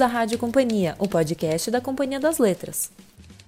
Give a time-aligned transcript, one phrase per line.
[0.00, 2.90] bem-vindos à Rádio Companhia, o podcast da Companhia das Letras.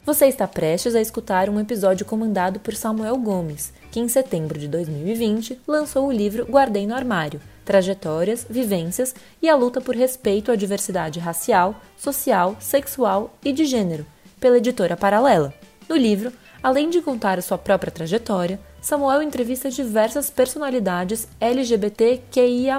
[0.05, 4.69] Você está prestes a escutar um episódio comandado por Samuel Gomes, que em setembro de
[4.69, 10.57] 2020 lançou o livro Guardei no Armário: Trajetórias, Vivências e a Luta por Respeito à
[10.57, 14.05] Diversidade Racial, Social, Sexual e de Gênero,
[14.39, 15.55] pela editora Paralela.
[15.89, 16.33] No livro,
[16.63, 22.79] além de contar a sua própria trajetória, Samuel entrevista diversas personalidades LGBTQIA.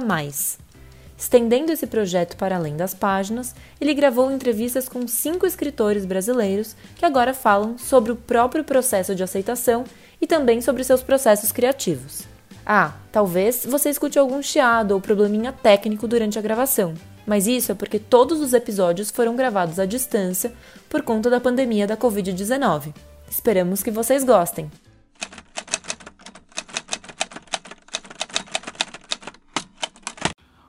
[1.23, 7.05] Estendendo esse projeto para além das páginas, ele gravou entrevistas com cinco escritores brasileiros que
[7.05, 9.85] agora falam sobre o próprio processo de aceitação
[10.19, 12.23] e também sobre seus processos criativos.
[12.65, 16.93] Ah, talvez você escute algum chiado ou probleminha técnico durante a gravação,
[17.25, 20.51] mas isso é porque todos os episódios foram gravados à distância
[20.89, 22.93] por conta da pandemia da Covid-19.
[23.31, 24.69] Esperamos que vocês gostem!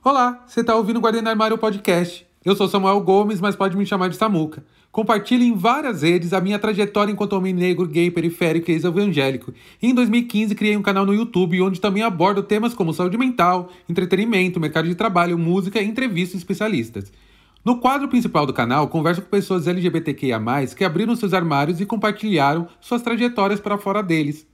[0.04, 2.26] Olá, você está ouvindo o Guardiã Armário Podcast.
[2.44, 4.62] Eu sou Samuel Gomes, mas pode me chamar de Samuca.
[4.92, 9.54] Compartilhe em várias redes a minha trajetória enquanto homem negro, gay, periférico e ex-evangélico.
[9.80, 14.60] Em 2015, criei um canal no YouTube onde também abordo temas como saúde mental, entretenimento,
[14.60, 17.10] mercado de trabalho, música e entrevistas especialistas.
[17.64, 20.38] No quadro principal do canal, converso com pessoas LGBTQIA+,
[20.76, 24.46] que abriram seus armários e compartilharam suas trajetórias para fora deles.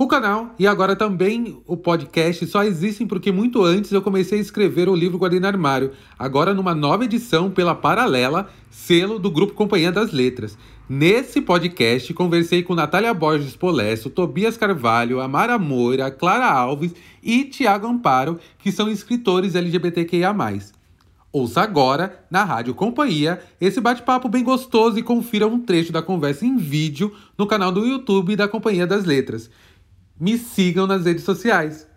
[0.00, 4.40] O canal e agora também o podcast só existem porque muito antes eu comecei a
[4.40, 9.90] escrever o livro Guardiã Armário, agora numa nova edição pela Paralela, selo do Grupo Companhia
[9.90, 10.56] das Letras.
[10.88, 17.88] Nesse podcast conversei com Natália Borges Polesso, Tobias Carvalho, Amara Moura, Clara Alves e Tiago
[17.88, 20.32] Amparo, que são escritores LGBTQIA+.
[21.32, 26.46] Ouça agora, na Rádio Companhia, esse bate-papo bem gostoso e confira um trecho da conversa
[26.46, 29.50] em vídeo no canal do YouTube da Companhia das Letras
[30.20, 31.88] me sigam nas redes sociais.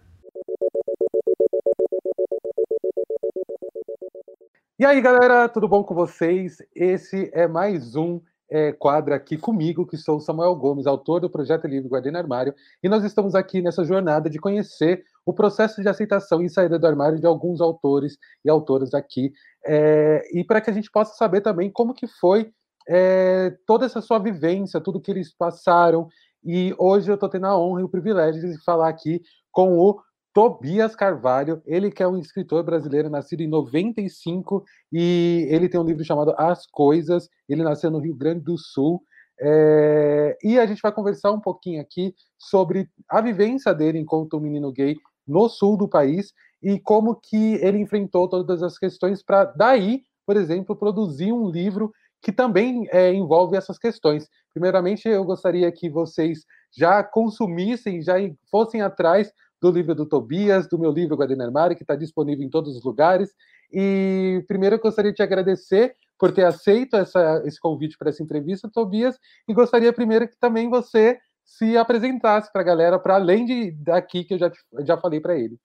[4.77, 6.57] E aí, galera, tudo bom com vocês?
[6.75, 11.67] Esse é mais um é, quadro aqui comigo, que sou Samuel Gomes, autor do projeto
[11.67, 12.53] Livre Guardiã Armário,
[12.83, 16.87] e nós estamos aqui nessa jornada de conhecer o processo de aceitação e saída do
[16.87, 19.31] armário de alguns autores e autoras aqui,
[19.65, 22.51] é, e para que a gente possa saber também como que foi
[22.87, 26.07] é, toda essa sua vivência, tudo que eles passaram
[26.43, 29.21] e hoje eu estou tendo a honra e o privilégio de falar aqui
[29.51, 30.01] com o
[30.33, 35.83] Tobias Carvalho, ele que é um escritor brasileiro nascido em 95 e ele tem um
[35.83, 37.27] livro chamado As Coisas.
[37.49, 39.03] Ele nasceu no Rio Grande do Sul.
[39.39, 40.37] É...
[40.41, 44.71] E a gente vai conversar um pouquinho aqui sobre a vivência dele enquanto um menino
[44.71, 44.95] gay
[45.27, 50.37] no sul do país e como que ele enfrentou todas as questões para daí, por
[50.37, 51.91] exemplo, produzir um livro
[52.21, 54.29] que também é, envolve essas questões.
[54.53, 56.45] Primeiramente, eu gostaria que vocês
[56.75, 58.15] já consumissem, já
[58.49, 62.75] fossem atrás do livro do Tobias, do meu livro Guadenermari, que está disponível em todos
[62.75, 63.31] os lugares.
[63.71, 68.21] E primeiro eu gostaria de te agradecer por ter aceito essa, esse convite para essa
[68.21, 69.17] entrevista, Tobias,
[69.47, 74.23] e gostaria primeiro que também você se apresentasse para a galera, para além de daqui
[74.23, 74.51] que eu já,
[74.85, 75.57] já falei para ele.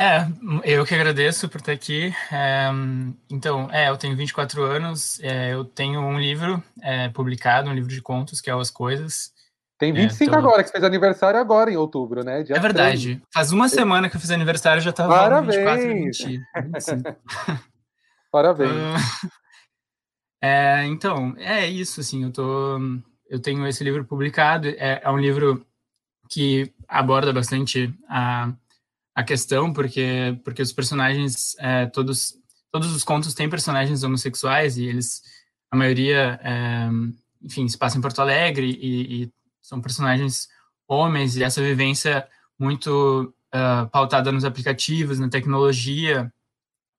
[0.00, 0.24] É,
[0.62, 2.14] eu que agradeço por estar aqui.
[2.30, 2.68] É,
[3.28, 7.90] então, é, eu tenho 24 anos, é, eu tenho um livro é, publicado, um livro
[7.90, 9.32] de contos, que é As Coisas.
[9.76, 12.44] Tem 25 é, agora, que fez aniversário agora, em outubro, né?
[12.44, 13.16] Dia é verdade.
[13.16, 13.22] 3.
[13.34, 15.56] Faz uma semana que eu fiz aniversário, já estava Parabéns.
[15.56, 16.40] 24 e 20,
[18.30, 18.70] Parabéns.
[18.70, 19.30] Uh,
[20.42, 22.78] é, então, é isso, assim, eu tô...
[23.28, 25.66] Eu tenho esse livro publicado, é, é um livro
[26.30, 28.52] que aborda bastante a
[29.18, 32.38] a questão, porque, porque os personagens, é, todos,
[32.70, 35.22] todos os contos têm personagens homossexuais e eles,
[35.72, 36.88] a maioria, é,
[37.42, 40.48] enfim, se passa em Porto Alegre e, e, são personagens
[40.86, 46.32] homens e essa vivência muito uh, pautada nos aplicativos, na tecnologia.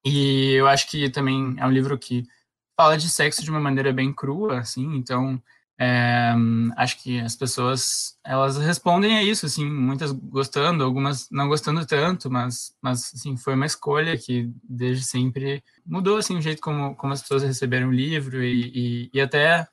[0.04, 2.28] E eu acho que também é um livro que
[2.76, 5.42] fala de sexo de uma maneira bem crua, assim, então
[5.82, 6.34] é,
[6.76, 12.30] acho que as pessoas elas respondem a isso, assim, muitas gostando, algumas não gostando tanto,
[12.30, 17.14] mas, mas assim, foi uma escolha que desde sempre mudou assim o jeito como, como
[17.14, 19.66] as pessoas receberam o livro e, e, e até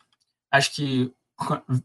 [0.48, 1.12] acho que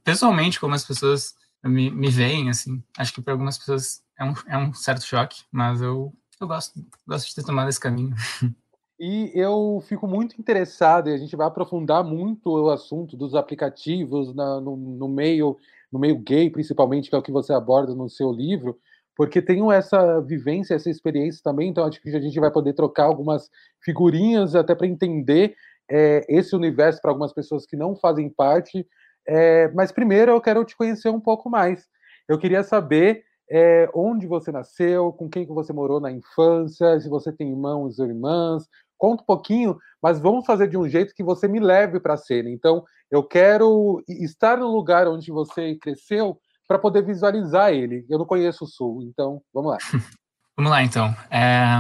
[0.04, 1.34] pessoalmente como as pessoas
[1.64, 5.44] me, me veem, assim, acho que para algumas pessoas é um, é um certo choque,
[5.52, 8.16] mas eu, eu gosto, gosto de ter tomado esse caminho.
[9.04, 14.32] E eu fico muito interessado, e a gente vai aprofundar muito o assunto dos aplicativos
[14.36, 15.58] na, no, no, meio,
[15.92, 18.78] no meio gay, principalmente, que é o que você aborda no seu livro,
[19.16, 23.06] porque tenho essa vivência, essa experiência também, então acho que a gente vai poder trocar
[23.06, 23.50] algumas
[23.84, 25.56] figurinhas até para entender
[25.90, 28.86] é, esse universo para algumas pessoas que não fazem parte.
[29.28, 31.88] É, mas primeiro eu quero te conhecer um pouco mais.
[32.30, 37.10] Eu queria saber é, onde você nasceu, com quem que você morou na infância, se
[37.10, 38.66] você tem irmãos ou irmãs,
[39.02, 42.18] conta um pouquinho, mas vamos fazer de um jeito que você me leve para a
[42.18, 42.52] cena.
[42.52, 48.06] Então, eu quero estar no lugar onde você cresceu para poder visualizar ele.
[48.08, 49.78] Eu não conheço o Sul, então vamos lá.
[50.56, 51.08] vamos lá, então.
[51.32, 51.80] É,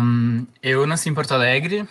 [0.63, 1.87] eu nasci em Porto Alegre.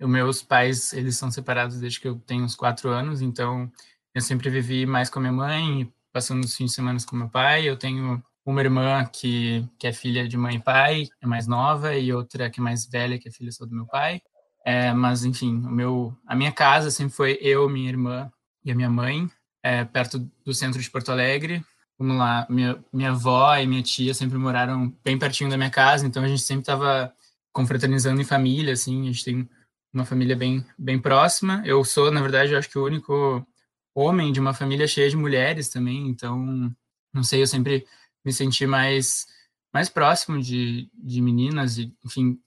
[0.00, 3.70] Os meus pais, eles são separados desde que eu tenho uns quatro anos, então
[4.14, 7.28] eu sempre vivi mais com a minha mãe, passando os fins de semana com meu
[7.28, 7.68] pai.
[7.68, 11.94] Eu tenho uma irmã que, que é filha de mãe e pai, é mais nova,
[11.94, 14.22] e outra que é mais velha, que é filha só do meu pai.
[14.64, 18.30] É, mas, enfim, o meu, a minha casa sempre foi eu, minha irmã
[18.64, 19.30] e a minha mãe,
[19.62, 21.64] é, perto do centro de Porto Alegre.
[21.98, 26.06] Vamos lá, minha, minha avó e minha tia sempre moraram bem pertinho da minha casa,
[26.06, 27.12] então a gente sempre estava
[27.52, 29.48] confraternizando em família, assim, a gente tem
[29.92, 31.62] uma família bem, bem próxima.
[31.64, 33.46] Eu sou, na verdade, eu acho que o único
[33.94, 36.74] homem de uma família cheia de mulheres também, então,
[37.12, 37.86] não sei, eu sempre
[38.24, 39.26] me senti mais
[39.72, 42.38] mais próximo de, de meninas e enfim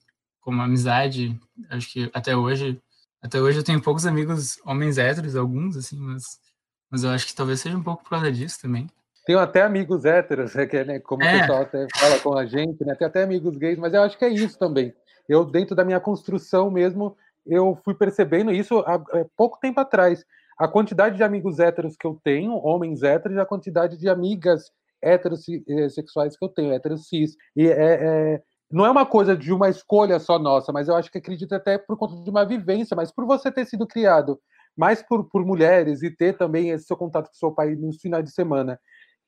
[0.44, 1.38] como amizade
[1.70, 2.80] acho que até hoje
[3.22, 6.38] até hoje eu tenho poucos amigos homens héteros alguns assim mas
[6.90, 8.86] mas eu acho que talvez seja um pouco por causa disso também
[9.26, 11.36] tenho até amigos héteros né, que, né, como é.
[11.36, 14.18] o pessoal até fala com a gente né tem até amigos gays mas eu acho
[14.18, 14.94] que é isso também
[15.28, 17.16] eu dentro da minha construção mesmo
[17.46, 20.24] eu fui percebendo isso há, há pouco tempo atrás
[20.56, 24.70] a quantidade de amigos héteros que eu tenho, homens héteros, e a quantidade de amigas
[25.02, 27.36] heterossexuais que eu tenho, heterocis.
[27.56, 27.94] E é,
[28.34, 28.42] é,
[28.74, 31.78] não é uma coisa de uma escolha só nossa, mas eu acho que acredito até
[31.78, 34.36] por conta de uma vivência, mas por você ter sido criado
[34.76, 38.24] mais por, por mulheres e ter também esse seu contato com seu pai nos finais
[38.24, 38.76] de semana.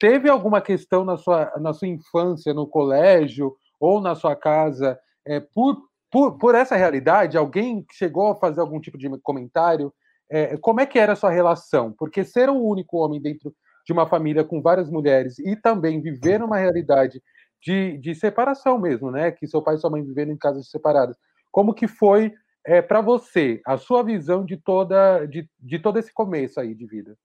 [0.01, 5.39] Teve alguma questão na sua, na sua infância, no colégio ou na sua casa, é,
[5.39, 7.39] por, por, por essa realidade?
[7.39, 9.95] Alguém chegou a fazer algum tipo de comentário?
[10.29, 11.95] É, como é que era a sua relação?
[11.97, 13.55] Porque ser o único homem dentro
[13.87, 17.23] de uma família com várias mulheres e também viver uma realidade
[17.67, 19.33] de, de separação mesmo, né?
[19.33, 21.17] Que seu pai e sua mãe viveram em casas separadas.
[21.51, 22.33] Como que foi
[22.65, 26.87] é, para você a sua visão de toda de, de todo esse começo aí de
[26.87, 27.17] vida?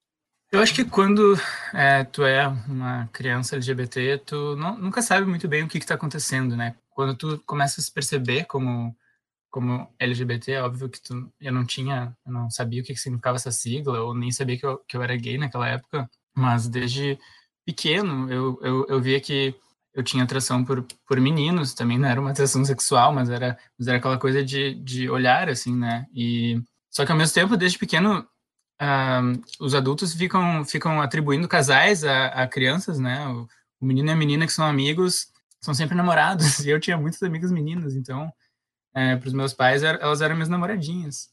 [0.51, 1.35] Eu acho que quando
[1.73, 5.93] é, tu é uma criança LGBT, tu não, nunca sabe muito bem o que está
[5.93, 6.75] acontecendo, né?
[6.89, 8.95] Quando tu começa a se perceber como
[9.51, 13.35] como LGBT, é óbvio que tu, eu não tinha, eu não sabia o que significava
[13.35, 16.09] essa sigla, ou nem sabia que eu, que eu era gay naquela época.
[16.33, 17.19] Mas desde
[17.65, 19.53] pequeno eu, eu, eu via que
[19.93, 23.87] eu tinha atração por, por meninos, também não era uma atração sexual, mas era, mas
[23.87, 26.05] era aquela coisa de, de olhar, assim, né?
[26.13, 28.25] E, só que ao mesmo tempo, desde pequeno,
[28.81, 33.27] uh, os adultos ficam, ficam atribuindo casais a, a crianças, né?
[33.27, 33.47] O,
[33.81, 35.27] o, menino e a menina que são amigos
[35.59, 38.31] são sempre namorados, e eu tinha muitos amigos meninos, então,
[38.95, 41.29] é, para os meus pais, elas eram minhas namoradinhas.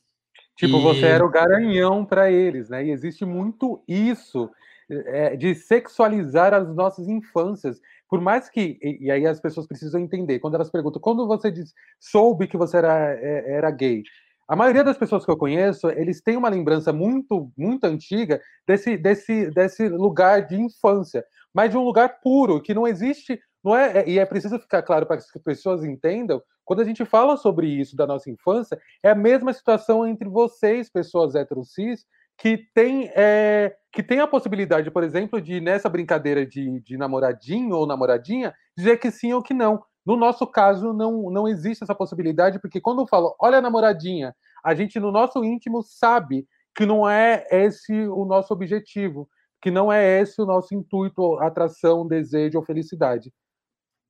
[0.57, 0.83] Tipo, e...
[0.83, 2.85] você era o garanhão para eles, né?
[2.85, 4.51] E existe muito isso
[4.91, 7.81] é, de sexualizar as nossas infâncias.
[8.09, 11.51] Por mais que, e, e, aí as pessoas precisam entender, quando elas perguntam, quando você
[11.51, 14.03] diz, soube que você era, é, era gay,
[14.49, 18.97] a maioria das pessoas que eu conheço, eles têm uma lembrança muito, muito antiga desse,
[18.97, 21.23] desse, desse lugar de infância,
[21.53, 25.05] mas de um lugar puro, que não existe, não é, e é preciso ficar claro
[25.05, 29.11] para que as pessoas entendam, quando a gente fala sobre isso da nossa infância, é
[29.11, 32.07] a mesma situação entre vocês, pessoas heterocis,
[32.39, 37.75] que tem, é, que tem a possibilidade, por exemplo, de nessa brincadeira de, de namoradinho
[37.75, 39.83] ou namoradinha, dizer que sim ou que não.
[40.07, 44.35] No nosso caso, não, não existe essa possibilidade, porque quando eu falo, olha a namoradinha,
[44.65, 49.29] a gente no nosso íntimo sabe que não é esse o nosso objetivo,
[49.61, 53.33] que não é esse o nosso intuito, atração, desejo ou felicidade.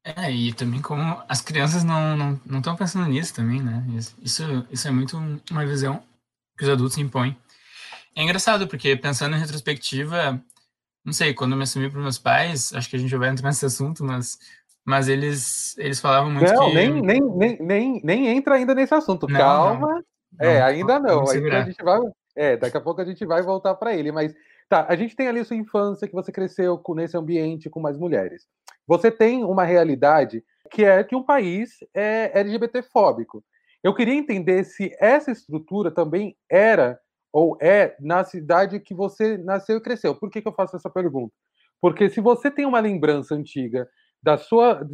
[0.05, 3.85] É, e também como as crianças não estão não, não pensando nisso também, né?
[4.23, 5.17] Isso, isso é muito
[5.51, 6.03] uma visão
[6.57, 7.37] que os adultos impõem.
[8.15, 10.43] É engraçado, porque pensando em retrospectiva,
[11.05, 13.49] não sei, quando eu me assumi para meus pais, acho que a gente vai entrar
[13.49, 14.39] nesse assunto, mas,
[14.85, 16.75] mas eles, eles falavam muito não, que...
[16.75, 20.05] nem, nem, nem, nem, nem entra ainda nesse assunto, não, calma.
[20.33, 22.01] Não, é, ainda não, ainda a gente vai...
[22.37, 24.33] É, daqui a pouco a gente vai voltar para ele, mas
[24.69, 27.97] tá, a gente tem ali sua infância, que você cresceu com, nesse ambiente com mais
[27.97, 28.47] mulheres.
[28.87, 33.43] Você tem uma realidade que é que um país é LGBT-fóbico.
[33.83, 36.99] Eu queria entender se essa estrutura também era
[37.33, 40.15] ou é na cidade que você nasceu e cresceu.
[40.15, 41.35] Por que, que eu faço essa pergunta?
[41.81, 43.89] Porque se você tem uma lembrança antiga
[44.23, 44.85] da sua,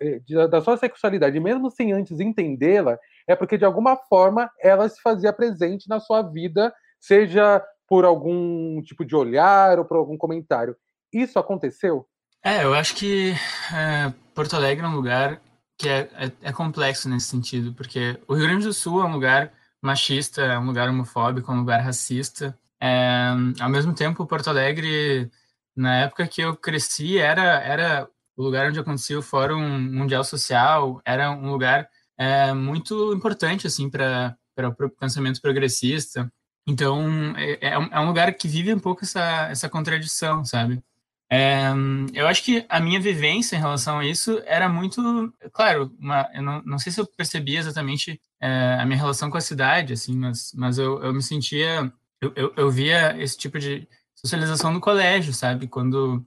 [0.00, 5.00] eh, da sua sexualidade, mesmo sem antes entendê-la, é porque de alguma forma ela se
[5.00, 10.76] fazia presente na sua vida, seja por algum tipo de olhar ou por algum comentário.
[11.12, 12.06] Isso aconteceu?
[12.42, 13.32] É, eu acho que
[13.74, 15.40] é, Porto Alegre é um lugar
[15.78, 19.12] que é, é, é complexo nesse sentido, porque o Rio Grande do Sul é um
[19.12, 19.52] lugar
[19.84, 22.58] machista, é um lugar homofóbico, é um lugar racista.
[22.80, 23.28] É,
[23.60, 25.30] ao mesmo tempo, Porto Alegre,
[25.76, 31.00] na época que eu cresci, era, era o lugar onde acontecia o Fórum Mundial Social,
[31.04, 34.36] era um lugar é, muito importante assim para
[34.68, 36.32] o pensamento progressista.
[36.66, 40.82] Então, é, é, é, um lugar que vive um pouco essa, essa contradição, sabe?
[41.30, 41.72] É,
[42.12, 46.42] eu acho que a minha vivência em relação a isso era muito, claro, uma, eu
[46.42, 50.16] não, não sei se eu percebia exatamente é, a minha relação com a cidade, assim,
[50.16, 54.80] mas, mas eu, eu me sentia, eu, eu, eu via esse tipo de socialização no
[54.80, 55.66] colégio, sabe?
[55.66, 56.24] Quando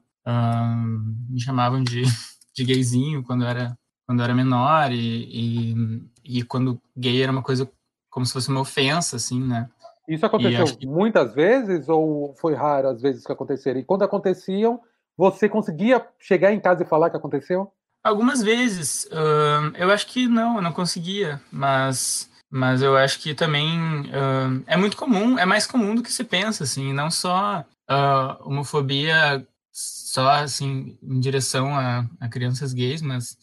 [1.29, 2.03] me chamavam de,
[2.53, 7.31] de gayzinho, quando eu era, quando eu era menor, e, e, e quando gay era
[7.31, 7.69] uma coisa
[8.09, 9.69] como se fosse uma ofensa, assim, né?
[10.07, 10.87] Isso aconteceu que...
[10.87, 13.79] muitas vezes ou foi raro as vezes que aconteceram?
[13.79, 14.79] E quando aconteciam,
[15.17, 17.71] você conseguia chegar em casa e falar que aconteceu?
[18.03, 19.05] Algumas vezes.
[19.05, 24.63] Uh, eu acho que não, eu não conseguia, mas, mas eu acho que também uh,
[24.65, 29.45] é muito comum, é mais comum do que se pensa, assim, não só uh, homofobia
[29.73, 33.37] só, assim, em direção a, a crianças gays, mas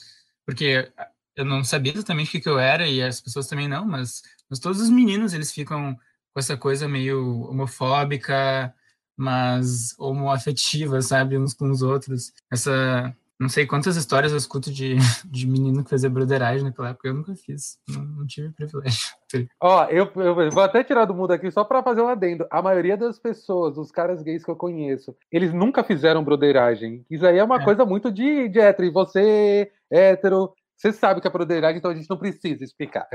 [0.47, 0.91] porque
[1.37, 4.23] eu não sabia exatamente o que, que eu era e as pessoas também não, mas,
[4.49, 5.97] mas todos os meninos, eles ficam
[6.35, 8.75] com essa coisa meio homofóbica,
[9.17, 12.33] mas homoafetiva, sabe, uns com os outros.
[12.53, 17.09] Essa não sei quantas histórias eu escuto de, de menino que fazia broderagem naquela época,
[17.09, 19.15] eu nunca fiz, não, não tive privilégio.
[19.61, 22.47] Ó, eu, eu, vou até tirar do mundo aqui só para fazer um adendo.
[22.51, 27.05] A maioria das pessoas, dos caras gays que eu conheço, eles nunca fizeram broderagem.
[27.11, 27.65] Isso aí é uma é.
[27.65, 28.89] coisa muito de, de hétero.
[28.89, 33.09] E você, hétero, você sabe que é broderagem, então a gente não precisa explicar.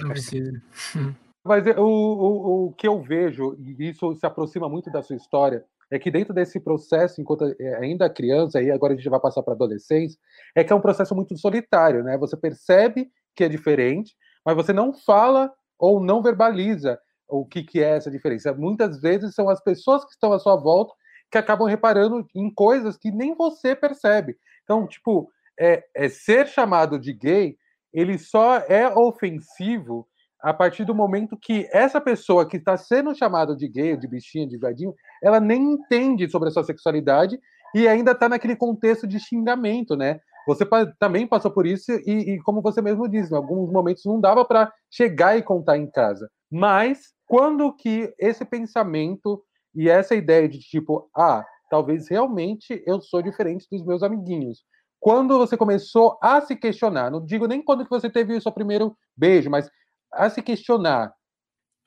[0.00, 0.62] Não precisa.
[1.44, 5.64] Mas o, o, o que eu vejo, e isso se aproxima muito da sua história,
[5.90, 9.42] é que dentro desse processo, enquanto é, ainda criança, e agora a gente vai passar
[9.42, 10.18] para adolescência,
[10.54, 12.16] é que é um processo muito solitário, né?
[12.16, 17.82] Você percebe que é diferente, mas você não fala ou não verbaliza o que, que
[17.82, 18.54] é essa diferença.
[18.54, 20.94] Muitas vezes são as pessoas que estão à sua volta
[21.30, 24.36] que acabam reparando em coisas que nem você percebe.
[24.64, 27.56] Então, tipo, é, é ser chamado de gay,
[27.92, 30.06] ele só é ofensivo
[30.42, 34.46] a partir do momento que essa pessoa que está sendo chamada de gay, de bichinha,
[34.46, 37.38] de viadinho, ela nem entende sobre a sua sexualidade
[37.74, 40.18] e ainda está naquele contexto de xingamento, né?
[40.46, 40.66] Você
[40.98, 44.44] também passou por isso e, e como você mesmo disse, em alguns momentos não dava
[44.44, 46.28] para chegar e contar em casa.
[46.50, 49.42] Mas quando que esse pensamento
[49.74, 54.64] e essa ideia de tipo, ah, talvez realmente eu sou diferente dos meus amiguinhos.
[55.00, 58.52] Quando você começou a se questionar, não digo nem quando que você teve o seu
[58.52, 59.70] primeiro beijo, mas
[60.12, 61.12] a se questionar?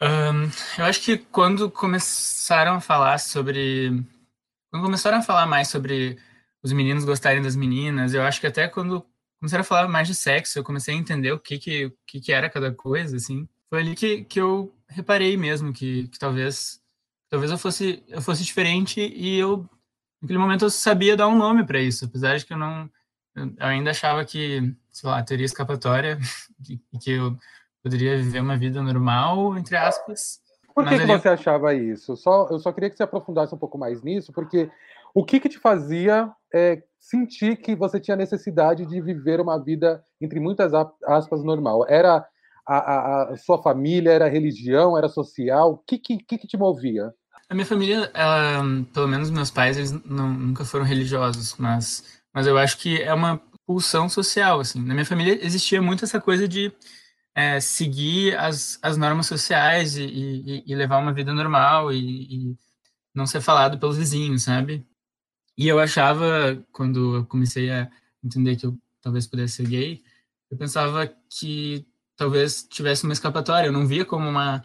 [0.01, 3.89] Um, eu acho que quando começaram a falar sobre.
[4.72, 6.17] Quando começaram a falar mais sobre
[6.62, 9.05] os meninos gostarem das meninas, eu acho que até quando
[9.39, 12.20] começaram a falar mais de sexo, eu comecei a entender o que que, o que,
[12.20, 13.48] que era cada coisa, assim.
[13.70, 16.82] Foi ali que, que eu reparei mesmo que, que talvez
[17.29, 19.67] talvez eu fosse eu fosse diferente e eu
[20.22, 22.89] naquele momento eu sabia dar um nome para isso, apesar de que eu não
[23.36, 26.17] eu ainda achava que, sei lá, teria escapatória,
[26.63, 27.38] que, que eu
[27.86, 30.39] poderia viver uma vida normal, entre aspas.
[30.74, 32.18] Por que, que você achava isso?
[32.18, 34.72] Só, eu só queria que você aprofundasse um pouco mais nisso, porque
[35.13, 40.04] o que, que te fazia é, sentir que você tinha necessidade de viver uma vida,
[40.20, 41.86] entre muitas aspas, normal?
[41.88, 42.25] Era
[42.68, 45.74] a, a, a sua família, era a religião, era social?
[45.74, 47.13] O que, que, que, te movia?
[47.48, 52.48] A minha família, ela, pelo menos meus pais, eles não, nunca foram religiosos, mas, mas
[52.48, 54.84] eu acho que é uma pulsão social, assim.
[54.84, 56.74] Na minha família existia muito essa coisa de
[57.36, 62.58] é, seguir as, as normas sociais e, e, e, levar uma vida normal e, e,
[63.13, 64.86] não ser falado pelos vizinhos, sabe?
[65.58, 67.89] E eu achava, quando eu comecei a
[68.24, 70.04] entender que eu talvez pudesse ser gay,
[70.50, 73.68] eu pensava que talvez tivesse uma escapatória.
[73.68, 74.63] Eu não via como uma,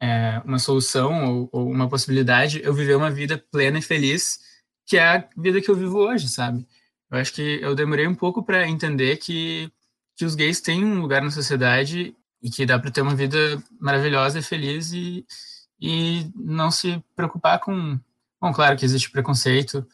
[0.00, 4.38] é, uma solução ou, ou uma possibilidade eu viver uma vida plena e feliz,
[4.86, 6.66] que é a vida que eu vivo hoje, sabe?
[7.10, 9.72] Eu acho que eu demorei um pouco para entender que
[10.16, 13.38] que os gays têm um lugar na sociedade e que dá para ter uma vida
[13.80, 15.26] maravilhosa e feliz e,
[15.80, 17.98] e não se preocupar com.
[18.40, 19.86] Bom, claro que existe preconceito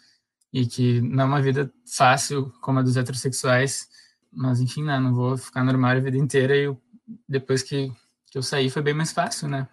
[0.52, 3.88] e que não é uma vida fácil como a dos heterossexuais,
[4.32, 6.76] mas enfim, né, não vou ficar no armário a vida inteira e eu,
[7.28, 7.92] depois que,
[8.30, 9.68] que eu saí foi bem mais fácil, né?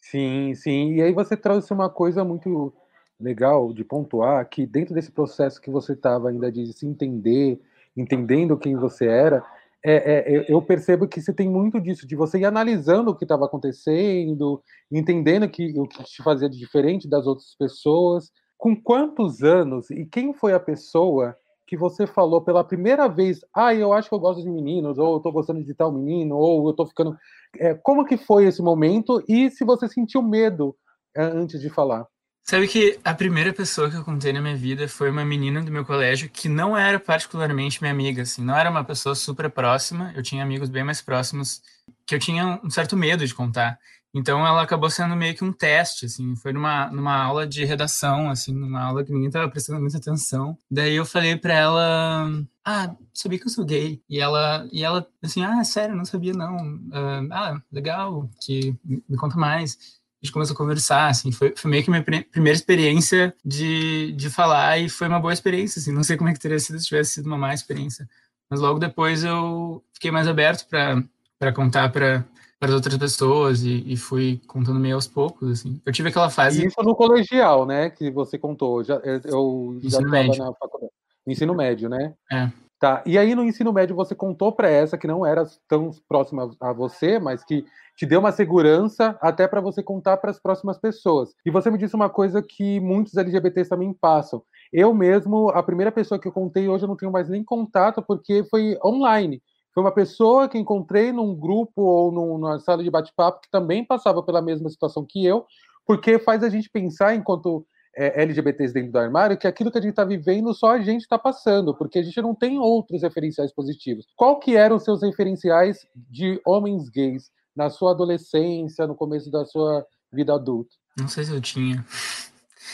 [0.00, 0.94] Sim, sim.
[0.94, 2.72] E aí você trouxe uma coisa muito
[3.18, 7.60] legal de pontuar que dentro desse processo que você estava ainda de se entender,
[7.96, 9.44] entendendo quem você era,
[9.84, 13.24] é, é, eu percebo que você tem muito disso, de você ir analisando o que
[13.24, 18.30] estava acontecendo, entendendo que, o que te fazia de diferente das outras pessoas.
[18.56, 21.36] Com quantos anos e quem foi a pessoa
[21.66, 25.14] que você falou pela primeira vez, ah, eu acho que eu gosto de meninos, ou
[25.14, 27.16] eu tô gostando de tal menino, ou eu tô ficando.
[27.58, 30.76] É, como que foi esse momento e se você sentiu medo
[31.16, 32.06] é, antes de falar?
[32.44, 35.70] Sabe que a primeira pessoa que eu contei na minha vida foi uma menina do
[35.70, 40.12] meu colégio que não era particularmente minha amiga, assim, não era uma pessoa super próxima,
[40.16, 41.62] eu tinha amigos bem mais próximos
[42.04, 43.78] que eu tinha um certo medo de contar.
[44.14, 48.28] Então ela acabou sendo meio que um teste, assim, foi numa, numa aula de redação,
[48.28, 50.58] assim, numa aula que ninguém estava prestando muita atenção.
[50.70, 54.02] Daí eu falei para ela, ah, sabia que eu sou gay.
[54.10, 56.56] E ela, e ela assim, ah, sério, não sabia não.
[56.56, 60.01] Uh, ah, legal, que me conta mais.
[60.22, 64.30] A gente começou a conversar, assim, foi, foi meio que minha primeira experiência de, de
[64.30, 66.86] falar e foi uma boa experiência, assim, não sei como é que teria sido se
[66.86, 68.08] tivesse sido uma má experiência.
[68.48, 72.24] Mas logo depois eu fiquei mais aberto para contar para
[72.62, 75.82] para as outras pessoas e, e, fui contando meio aos poucos, assim.
[75.84, 76.64] Eu tive aquela fase...
[76.64, 78.84] Isso no colegial, né, que você contou.
[78.84, 80.92] Já, eu já estava na faculdade.
[81.26, 82.14] Ensino médio, né?
[82.30, 82.48] É.
[82.82, 83.00] Tá.
[83.06, 86.72] E aí no ensino médio você contou para essa que não era tão próxima a
[86.72, 87.64] você, mas que
[87.96, 91.32] te deu uma segurança até para você contar para as próximas pessoas.
[91.46, 94.42] E você me disse uma coisa que muitos LGBTs também passam.
[94.72, 98.02] Eu mesmo, a primeira pessoa que eu contei hoje eu não tenho mais nem contato
[98.02, 99.40] porque foi online.
[99.72, 104.24] Foi uma pessoa que encontrei num grupo ou numa sala de bate-papo que também passava
[104.24, 105.46] pela mesma situação que eu,
[105.86, 107.64] porque faz a gente pensar, enquanto
[107.96, 111.02] é, LGBTs dentro do armário, que aquilo que a gente está vivendo só a gente
[111.02, 114.06] está passando, porque a gente não tem outros referenciais positivos.
[114.16, 119.44] Qual que eram os seus referenciais de homens gays na sua adolescência, no começo da
[119.44, 120.74] sua vida adulta?
[120.98, 121.84] Não sei se eu tinha.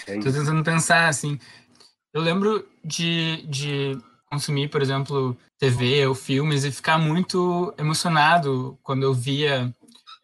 [0.07, 1.39] É Tô tentando pensar, assim.
[2.13, 3.99] Eu lembro de, de
[4.31, 9.73] consumir, por exemplo, TV ou filmes e ficar muito emocionado quando eu via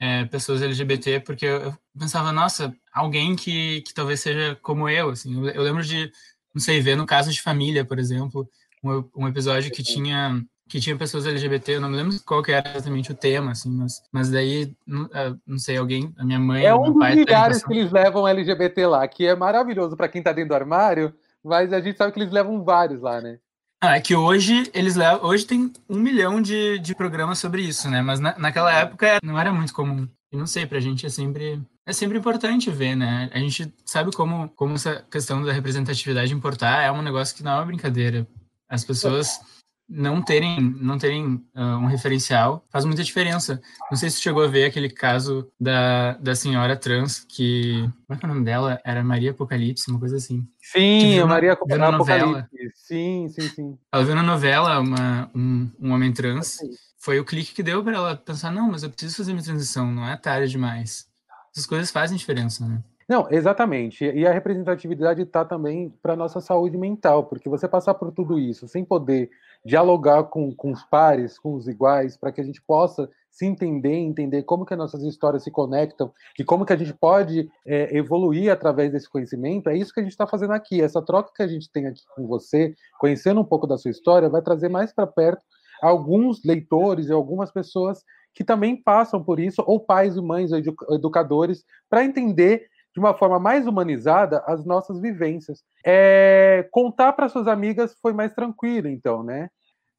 [0.00, 5.34] é, pessoas LGBT, porque eu pensava, nossa, alguém que, que talvez seja como eu, assim.
[5.34, 6.10] Eu, eu lembro de,
[6.54, 8.48] não sei, ver no Caso de Família, por exemplo,
[8.82, 12.50] um, um episódio que tinha que tinha pessoas LGBT, eu não me lembro qual que
[12.50, 16.38] era exatamente o tema, assim, mas, mas daí, não, é, não sei, alguém, a minha
[16.38, 20.22] mãe, É um dos lugares que eles levam LGBT lá, que é maravilhoso para quem
[20.22, 23.38] tá dentro do armário, mas a gente sabe que eles levam vários lá, né?
[23.86, 25.28] Ah, é que hoje eles levam.
[25.28, 28.00] Hoje tem um milhão de, de programas sobre isso, né?
[28.00, 30.08] Mas na, naquela época não era muito comum.
[30.32, 31.60] E não sei, pra gente é sempre.
[31.84, 33.28] É sempre importante ver, né?
[33.30, 37.52] A gente sabe como, como essa questão da representatividade importar é um negócio que não
[37.52, 38.26] é uma brincadeira.
[38.66, 39.38] As pessoas
[39.88, 43.60] não terem, não terem uh, um referencial faz muita diferença.
[43.90, 47.80] Não sei se chegou a ver aquele caso da, da senhora trans que.
[48.06, 48.80] Como é que é o nome dela?
[48.84, 50.46] Era Maria Apocalipse, uma coisa assim.
[50.60, 52.48] Sim, a Maria na Apocalipse.
[52.74, 53.78] Sim, sim, sim.
[53.92, 56.58] Ela viu na novela uma, um, um homem trans.
[56.98, 59.90] Foi o clique que deu para ela pensar: não, mas eu preciso fazer minha transição,
[59.92, 61.06] não é tarde demais.
[61.52, 62.82] Essas coisas fazem diferença, né?
[63.08, 64.04] Não, exatamente.
[64.04, 68.38] E a representatividade está também para a nossa saúde mental, porque você passar por tudo
[68.38, 69.30] isso sem poder
[69.64, 73.94] dialogar com, com os pares, com os iguais, para que a gente possa se entender,
[73.94, 77.96] entender como que as nossas histórias se conectam e como que a gente pode é,
[77.96, 80.80] evoluir através desse conhecimento, é isso que a gente está fazendo aqui.
[80.80, 84.28] Essa troca que a gente tem aqui com você, conhecendo um pouco da sua história,
[84.28, 85.42] vai trazer mais para perto
[85.82, 90.58] alguns leitores e algumas pessoas que também passam por isso, ou pais e mães, ou
[90.90, 95.62] educadores, para entender de uma forma mais humanizada as nossas vivências.
[95.84, 99.50] É, contar para suas amigas foi mais tranquilo, então, né?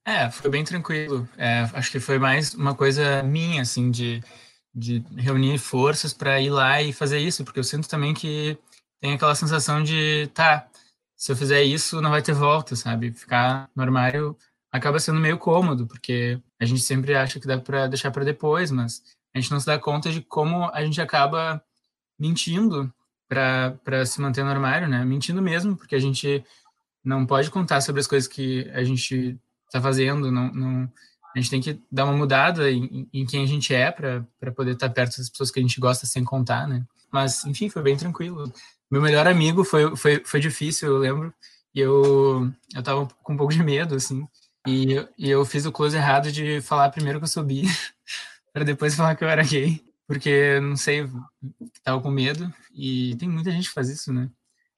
[0.08, 1.28] É, foi bem tranquilo.
[1.38, 4.24] É, acho que foi mais uma coisa minha, assim, de,
[4.74, 8.58] de reunir forças para ir lá e fazer isso, porque eu sinto também que
[9.02, 10.68] tem aquela sensação de, tá,
[11.18, 13.12] se eu fizer isso, não vai ter volta, sabe?
[13.12, 14.38] Ficar no armário
[14.72, 18.72] acaba sendo meio cômodo, porque a gente sempre acha que dá para deixar para depois,
[18.72, 19.02] mas
[19.34, 21.64] a gente não se dá conta de como a gente acaba
[22.20, 22.94] mentindo
[23.28, 25.04] para se manter no armário, né?
[25.04, 26.44] Mentindo mesmo, porque a gente
[27.04, 30.92] não pode contar sobre as coisas que a gente está fazendo, não, não,
[31.36, 34.72] a gente tem que dar uma mudada em, em quem a gente é para poder
[34.72, 36.86] estar tá perto das pessoas que a gente gosta sem contar, né?
[37.12, 38.52] Mas, enfim, foi bem tranquilo.
[38.90, 41.34] Meu melhor amigo foi, foi, foi difícil, eu lembro,
[41.74, 44.28] e eu, eu tava com um pouco de medo, assim,
[44.66, 47.64] e, e eu fiz o close errado de falar primeiro que eu subi,
[48.54, 51.08] para depois falar que eu era gay porque, não sei,
[51.84, 54.30] tava com medo, e tem muita gente que faz isso, né?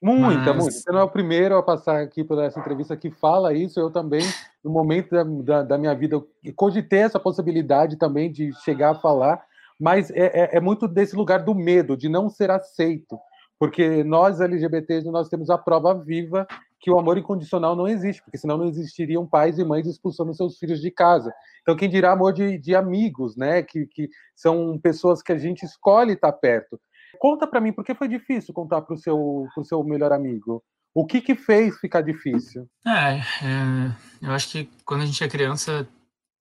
[0.01, 0.63] Muita, Mas...
[0.63, 0.71] muita.
[0.71, 3.79] Você não é o primeiro a passar aqui por essa entrevista que fala isso.
[3.79, 4.21] Eu também,
[4.63, 6.21] no momento da, da, da minha vida,
[6.55, 9.43] cogitei essa possibilidade também de chegar a falar,
[9.79, 13.17] mas é, é, é, muito desse lugar do medo, de não ser aceito.
[13.59, 16.47] Porque nós, LGBTs, nós temos a prova viva
[16.79, 20.57] que o amor incondicional não existe, porque senão não existiriam pais e mães expulsando seus
[20.57, 21.33] filhos de casa.
[21.61, 23.63] Então, quem dirá amor de, de amigos, né?
[23.63, 26.79] Que, que são pessoas que a gente escolhe estar perto.
[27.19, 30.63] Conta para mim, por que foi difícil contar para o seu, pro seu melhor amigo?
[30.93, 32.67] O que que fez ficar difícil?
[32.85, 35.87] É, é, eu acho que quando a gente é criança,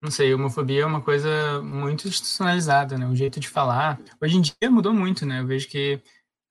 [0.03, 3.07] não sei, homofobia é uma coisa muito institucionalizada, né?
[3.07, 4.01] O jeito de falar.
[4.21, 5.41] Hoje em dia mudou muito, né?
[5.41, 6.01] Eu vejo que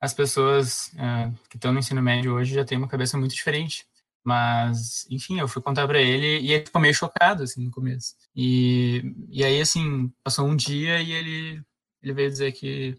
[0.05, 3.85] as pessoas uh, que estão no ensino médio hoje já têm uma cabeça muito diferente.
[4.23, 8.15] Mas, enfim, eu fui contar para ele e ele ficou meio chocado, assim, no começo.
[8.35, 11.61] E, e aí, assim, passou um dia e ele,
[12.01, 12.97] ele veio dizer que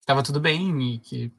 [0.00, 1.32] estava tudo bem e que,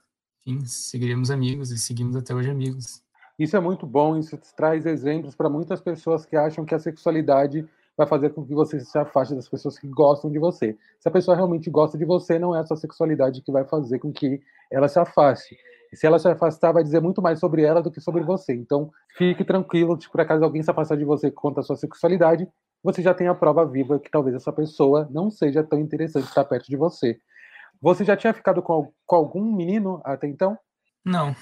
[0.45, 3.03] enfim, seguiríamos amigos e seguimos até hoje amigos.
[3.37, 7.67] Isso é muito bom, isso traz exemplos para muitas pessoas que acham que a sexualidade
[7.97, 10.77] vai fazer com que você se afaste das pessoas que gostam de você.
[10.99, 13.99] Se a pessoa realmente gosta de você, não é a sua sexualidade que vai fazer
[13.99, 15.57] com que ela se afaste.
[15.91, 18.53] E se ela se afastar, vai dizer muito mais sobre ela do que sobre você.
[18.53, 22.47] Então, fique tranquilo, se por acaso alguém se afastar de você contra a sua sexualidade,
[22.83, 26.43] você já tem a prova viva que talvez essa pessoa não seja tão interessante estar
[26.43, 27.17] perto de você.
[27.81, 30.57] Você já tinha ficado com, com algum menino até então?
[31.03, 31.35] Não.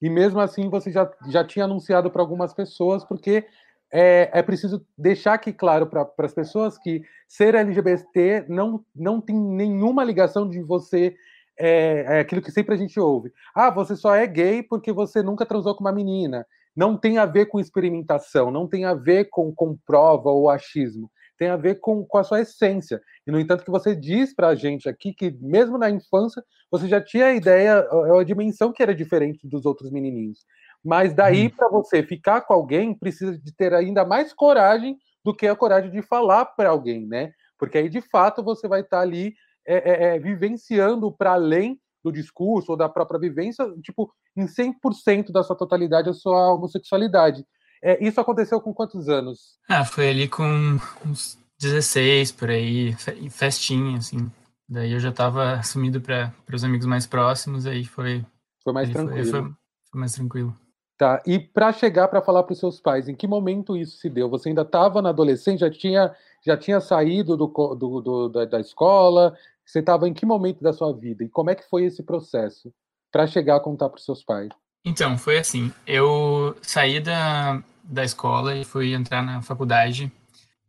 [0.00, 3.46] E mesmo assim, você já, já tinha anunciado para algumas pessoas, porque
[3.92, 9.36] é, é, preciso deixar aqui claro para as pessoas que ser LGBT não, não tem
[9.36, 11.14] nenhuma ligação de você.
[11.58, 13.30] É, é, aquilo que sempre a gente ouve.
[13.54, 16.46] Ah, você só é gay porque você nunca transou com uma menina.
[16.74, 21.10] Não tem a ver com experimentação, não tem a ver com, com prova ou achismo
[21.42, 23.00] tem a ver com, com a sua essência.
[23.26, 26.86] E, no entanto, que você diz para a gente aqui que, mesmo na infância, você
[26.86, 30.46] já tinha a ideia, a, dimensão que era diferente dos outros menininhos.
[30.84, 31.50] Mas daí, hum.
[31.50, 35.90] para você ficar com alguém, precisa de ter ainda mais coragem do que a coragem
[35.90, 37.32] de falar para alguém, né?
[37.58, 39.34] Porque aí, de fato, você vai estar tá ali
[39.66, 45.30] é, é, é, vivenciando para além do discurso ou da própria vivência, tipo, em 100%
[45.30, 47.44] da sua totalidade, a sua homossexualidade.
[47.82, 49.58] É, isso aconteceu com quantos anos?
[49.68, 52.94] Ah, foi ali com uns 16 por aí,
[53.30, 54.30] festinha, assim.
[54.68, 58.24] Daí eu já estava assumido para os amigos mais próximos, aí foi.
[58.64, 59.30] Foi mais tranquilo.
[59.30, 59.52] Foi, foi,
[59.90, 60.56] foi, mais tranquilo.
[61.02, 61.20] Tá.
[61.26, 64.28] E para chegar para falar para os seus pais, em que momento isso se deu?
[64.28, 66.14] Você ainda estava na adolescência, já tinha,
[66.46, 69.36] já tinha saído do, do, do da, da escola?
[69.66, 71.24] Você estava em que momento da sua vida?
[71.24, 72.72] E como é que foi esse processo
[73.10, 74.50] para chegar a contar para os seus pais?
[74.84, 75.72] Então, foi assim.
[75.84, 80.08] Eu saí da, da escola e fui entrar na faculdade.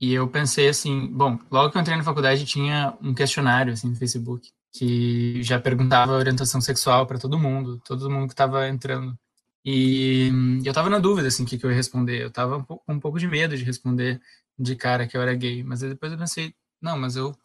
[0.01, 3.87] E eu pensei assim, bom, logo que eu entrei na faculdade tinha um questionário assim
[3.87, 9.15] no Facebook que já perguntava orientação sexual para todo mundo, todo mundo que estava entrando.
[9.65, 10.29] E
[10.65, 12.21] eu estava na dúvida assim, o que, que eu ia responder.
[12.21, 14.21] Eu estava com um pouco de medo de responder
[14.57, 17.35] de cara que eu era gay, mas depois eu pensei, não, mas eu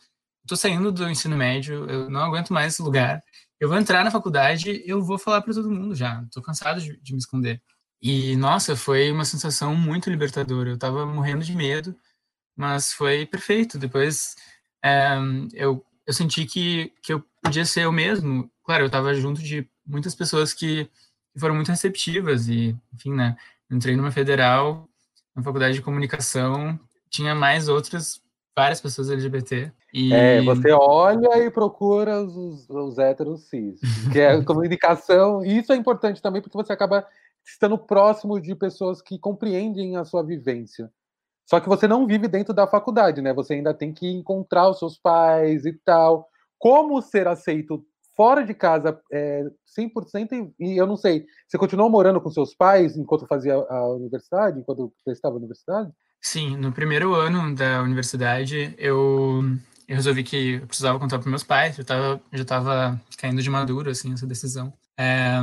[0.46, 3.22] tô saindo do ensino médio, eu não aguento mais esse lugar.
[3.60, 6.24] Eu vou entrar na faculdade, eu vou falar para todo mundo já.
[6.32, 7.62] Tô cansado de, de me esconder.
[8.00, 10.70] E, nossa, foi uma sensação muito libertadora.
[10.70, 11.94] Eu tava morrendo de medo,
[12.56, 13.78] mas foi perfeito.
[13.78, 14.36] Depois
[14.84, 15.18] é,
[15.54, 18.50] eu, eu senti que, que eu podia ser eu mesmo.
[18.64, 20.88] Claro, eu tava junto de muitas pessoas que,
[21.38, 23.36] foram muito receptivas e, enfim, né?
[23.70, 24.88] Entrei numa federal,
[25.34, 26.78] na faculdade de comunicação,
[27.10, 28.20] tinha mais outras,
[28.56, 29.72] várias pessoas LGBT.
[29.92, 30.12] E...
[30.12, 33.80] É, você olha e procura os, os héteros cis,
[34.12, 35.44] que é comunicação.
[35.44, 37.06] E isso é importante também porque você acaba
[37.44, 40.90] estando próximo de pessoas que compreendem a sua vivência.
[41.46, 43.32] Só que você não vive dentro da faculdade, né?
[43.32, 46.28] Você ainda tem que encontrar os seus pais e tal.
[46.58, 47.82] Como ser aceito
[48.18, 49.44] fora de casa é,
[49.78, 50.52] 100%?
[50.58, 54.92] E eu não sei, você continuou morando com seus pais enquanto fazia a universidade, enquanto
[54.98, 55.92] você estava na universidade?
[56.20, 59.44] Sim, no primeiro ano da universidade, eu,
[59.86, 63.48] eu resolvi que eu precisava contar para meus pais, eu tava, já estava caindo de
[63.48, 64.72] maduro, assim, essa decisão.
[64.98, 65.38] É,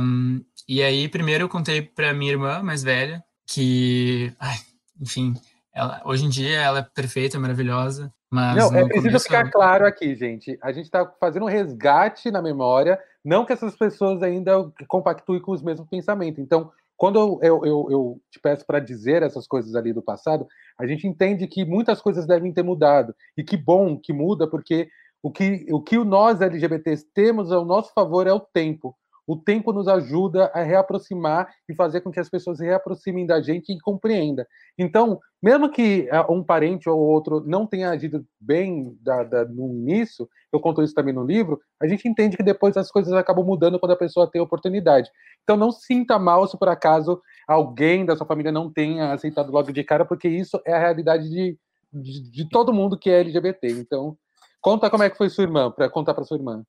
[0.68, 4.58] e aí, primeiro eu contei para minha irmã mais velha, que, ai,
[5.00, 5.34] enfim,
[5.72, 8.56] ela, hoje em dia ela é perfeita, maravilhosa, mas.
[8.56, 10.58] Não, é preciso ficar claro aqui, gente.
[10.62, 15.52] A gente está fazendo um resgate na memória, não que essas pessoas ainda compactuem com
[15.52, 16.38] os mesmos pensamentos.
[16.38, 20.46] Então, quando eu, eu, eu te peço para dizer essas coisas ali do passado,
[20.78, 23.14] a gente entende que muitas coisas devem ter mudado.
[23.38, 24.88] E que bom que muda, porque
[25.22, 28.94] o que, o que nós LGBTs temos ao nosso favor é o tempo
[29.26, 33.72] o tempo nos ajuda a reaproximar e fazer com que as pessoas reaproximem da gente
[33.72, 34.46] e compreenda.
[34.78, 39.68] Então, mesmo que ah, um parente ou outro não tenha agido bem da, da, no
[39.74, 43.44] início, eu conto isso também no livro, a gente entende que depois as coisas acabam
[43.44, 45.10] mudando quando a pessoa tem oportunidade.
[45.42, 49.72] Então, não sinta mal se por acaso alguém da sua família não tenha aceitado logo
[49.72, 51.58] de cara, porque isso é a realidade de,
[51.92, 53.68] de, de todo mundo que é LGBT.
[53.72, 54.16] Então,
[54.60, 56.64] conta como é que foi sua irmã, para contar para sua irmã.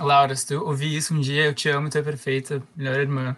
[0.00, 3.36] Laura, se tu ouvir isso um dia, eu te amo, tu é perfeita, melhor irmã.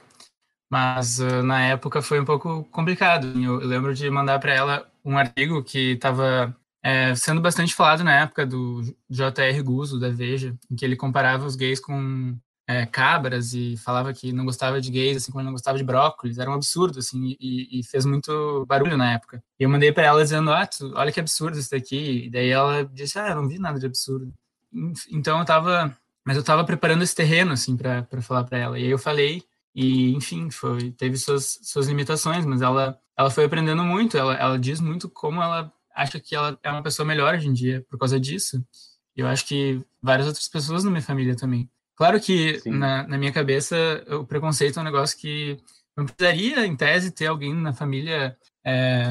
[0.71, 3.27] Mas uh, na época foi um pouco complicado.
[3.41, 8.03] Eu, eu lembro de mandar para ela um artigo que estava é, sendo bastante falado
[8.03, 9.63] na época do J.R.
[9.63, 12.37] Guzzo, da Veja, em que ele comparava os gays com
[12.69, 16.39] é, cabras e falava que não gostava de gays, assim como não gostava de brócolis.
[16.39, 19.43] Era um absurdo, assim, e, e fez muito barulho na época.
[19.59, 22.27] E eu mandei para ela dizendo, ah, tu, olha que absurdo isso daqui.
[22.27, 24.33] E daí ela disse, ah, eu não vi nada de absurdo.
[25.11, 28.79] Então eu estava mas eu estava preparando esse terreno, assim, para falar para ela.
[28.79, 33.45] E aí eu falei, e enfim, foi teve suas suas limitações, mas ela ela foi
[33.45, 37.35] aprendendo muito, ela ela diz muito como ela acha que ela é uma pessoa melhor
[37.35, 38.61] hoje em dia por causa disso.
[39.17, 41.71] E eu acho que várias outras pessoas na minha família também.
[41.95, 45.57] Claro que na, na, minha cabeça o preconceito é um negócio que
[45.97, 49.11] não precisaria, em tese, ter alguém na família, é,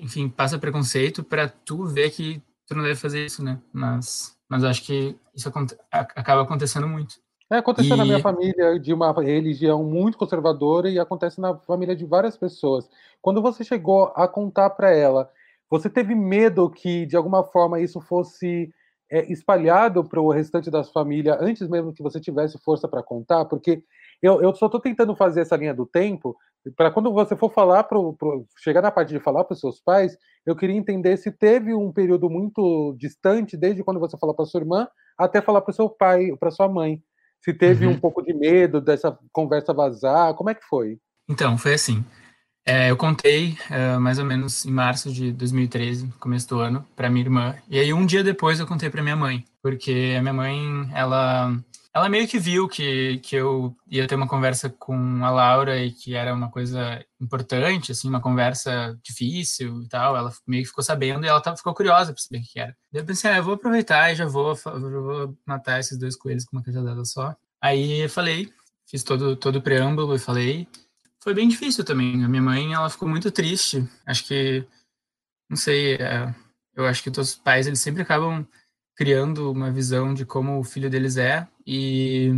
[0.00, 3.58] enfim, passa preconceito para tu ver que tu não deve fazer isso, né?
[3.72, 5.50] Mas, mas acho que isso
[5.90, 7.16] acaba acontecendo muito.
[7.50, 7.98] É, aconteceu e...
[7.98, 12.88] na minha família de uma religião muito conservadora e acontece na família de várias pessoas.
[13.22, 15.30] Quando você chegou a contar para ela,
[15.70, 18.72] você teve medo que de alguma forma isso fosse
[19.10, 23.46] é, espalhado para o restante da família antes mesmo que você tivesse força para contar?
[23.46, 23.82] Porque
[24.20, 26.36] eu, eu só estou tentando fazer essa linha do tempo
[26.76, 29.80] para quando você for falar, pro, pro, chegar na parte de falar para os seus
[29.80, 34.44] pais, eu queria entender se teve um período muito distante, desde quando você falou para
[34.44, 37.02] sua irmã até falar para o seu pai, para sua mãe.
[37.40, 37.92] Se teve uhum.
[37.92, 40.98] um pouco de medo dessa conversa vazar, como é que foi?
[41.28, 42.04] Então, foi assim.
[42.66, 47.08] É, eu contei uh, mais ou menos em março de 2013, começo do ano, para
[47.08, 47.54] minha irmã.
[47.68, 50.60] E aí um dia depois eu contei para minha mãe, porque a minha mãe,
[50.94, 51.56] ela
[51.94, 55.90] ela meio que viu que, que eu ia ter uma conversa com a Laura e
[55.90, 60.16] que era uma coisa importante, assim, uma conversa difícil e tal.
[60.16, 62.76] Ela meio que ficou sabendo e ela ficou curiosa para saber o que era.
[62.92, 66.56] Eu pensei, ah, eu vou aproveitar e já vou, vou matar esses dois coelhos com
[66.56, 67.34] uma cajadada só.
[67.60, 68.52] Aí eu falei,
[68.88, 70.68] fiz todo, todo o preâmbulo e falei
[71.28, 72.24] foi bem difícil também.
[72.24, 73.86] A minha mãe, ela ficou muito triste.
[74.06, 74.64] Acho que,
[75.48, 76.34] não sei, é,
[76.74, 78.46] eu acho que os pais, eles sempre acabam
[78.96, 82.32] criando uma visão de como o filho deles é e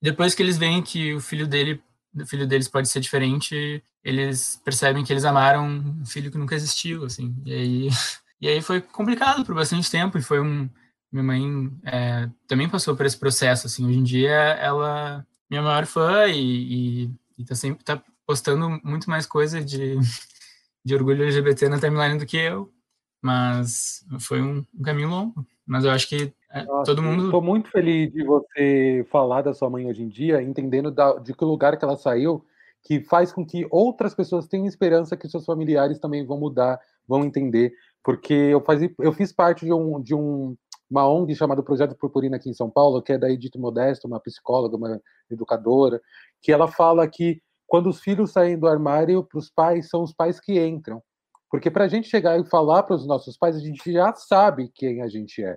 [0.00, 1.82] depois que eles veem que o filho dele,
[2.14, 6.54] o filho deles pode ser diferente, eles percebem que eles amaram um filho que nunca
[6.54, 7.34] existiu, assim.
[7.44, 7.88] E aí,
[8.40, 10.70] e aí foi complicado por bastante tempo e foi um
[11.10, 13.84] minha mãe é, também passou por esse processo, assim.
[13.84, 19.10] Hoje em dia ela minha maior fã e, e, e tá sempre tá postando muito
[19.10, 19.98] mais coisa de,
[20.84, 22.72] de orgulho LGBT na timeline do que eu,
[23.20, 25.44] mas foi um, um caminho longo.
[25.66, 27.26] Mas eu acho que é, Nossa, todo mundo.
[27.26, 31.34] Estou muito feliz de você falar da sua mãe hoje em dia, entendendo da, de
[31.34, 32.44] que lugar que ela saiu,
[32.82, 37.24] que faz com que outras pessoas tenham esperança que seus familiares também vão mudar, vão
[37.24, 37.72] entender.
[38.02, 38.62] Porque eu,
[38.98, 40.56] eu fiz parte de um, de um
[40.90, 44.18] uma ONG chamada Projeto Purpurina aqui em São Paulo, que é da Edith Modesto, uma
[44.18, 46.02] psicóloga, uma educadora,
[46.42, 50.12] que ela fala que quando os filhos saem do armário, para os pais, são os
[50.12, 51.00] pais que entram.
[51.48, 54.72] Porque para a gente chegar e falar para os nossos pais, a gente já sabe
[54.74, 55.56] quem a gente é.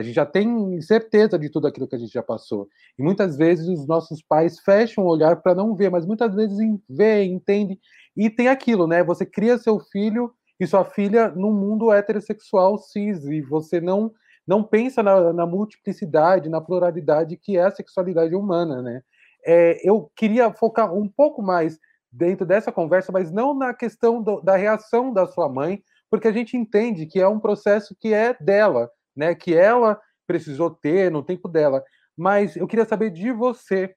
[0.00, 2.68] A gente já tem certeza de tudo aquilo que a gente já passou.
[2.98, 6.58] E muitas vezes os nossos pais fecham o olhar para não ver, mas muitas vezes
[6.88, 7.78] vê, entende.
[8.16, 9.04] E tem aquilo, né?
[9.04, 14.12] Você cria seu filho e sua filha num mundo heterossexual cis, e você não
[14.46, 19.00] não pensa na, na multiplicidade, na pluralidade que é a sexualidade humana, né?
[19.46, 21.78] É, eu queria focar um pouco mais
[22.10, 26.32] dentro dessa conversa, mas não na questão do, da reação da sua mãe, porque a
[26.32, 29.34] gente entende que é um processo que é dela, né?
[29.34, 31.82] Que ela precisou ter no tempo dela.
[32.16, 33.94] Mas eu queria saber de você.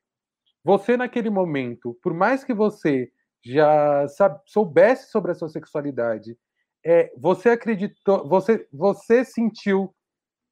[0.63, 3.12] Você naquele momento, por mais que você
[3.45, 4.06] já
[4.47, 6.38] soubesse sobre a sua sexualidade,
[6.86, 9.93] é, você acreditou, você, você sentiu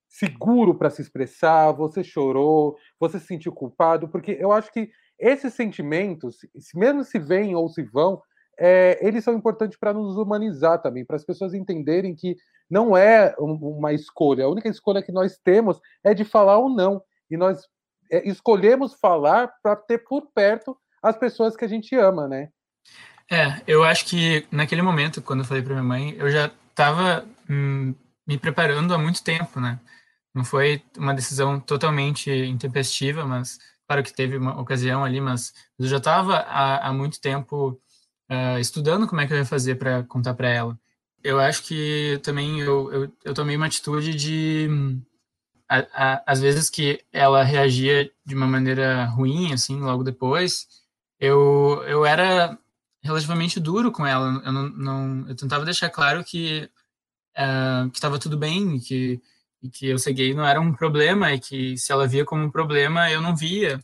[0.08, 5.54] seguro para se expressar, você chorou, você se sentiu culpado, porque eu acho que esses
[5.54, 6.39] sentimentos,
[6.76, 8.21] mesmo se vêm ou se vão,
[8.60, 12.36] é, eles são importantes para nos humanizar também, para as pessoas entenderem que
[12.72, 17.04] não é uma escolha, a única escolha que nós temos é de falar ou não,
[17.30, 17.68] e nós
[18.10, 22.50] é, escolhemos falar para ter por perto as pessoas que a gente ama, né?
[23.30, 27.26] É, eu acho que naquele momento, quando eu falei para minha mãe, eu já estava
[27.50, 27.94] hum,
[28.26, 29.80] me preparando há muito tempo, né?
[30.34, 35.88] Não foi uma decisão totalmente intempestiva, mas claro que teve uma ocasião ali, mas eu
[35.88, 37.80] já estava há, há, muito tempo
[38.30, 40.80] uh, estudando como é que eu ia fazer para contar para ela.
[41.24, 44.68] Eu acho que também eu, eu, eu tomei uma atitude de
[45.70, 50.68] a, a, às vezes que ela reagia de uma maneira ruim, assim, logo depois,
[51.20, 52.58] eu, eu era
[53.04, 54.42] relativamente duro com ela.
[54.46, 56.70] Eu, não, não eu tentava deixar claro que
[57.38, 59.22] uh, que estava tudo bem, que
[59.70, 62.50] que eu ser gay não era um problema e que se ela via como um
[62.50, 63.80] problema eu não via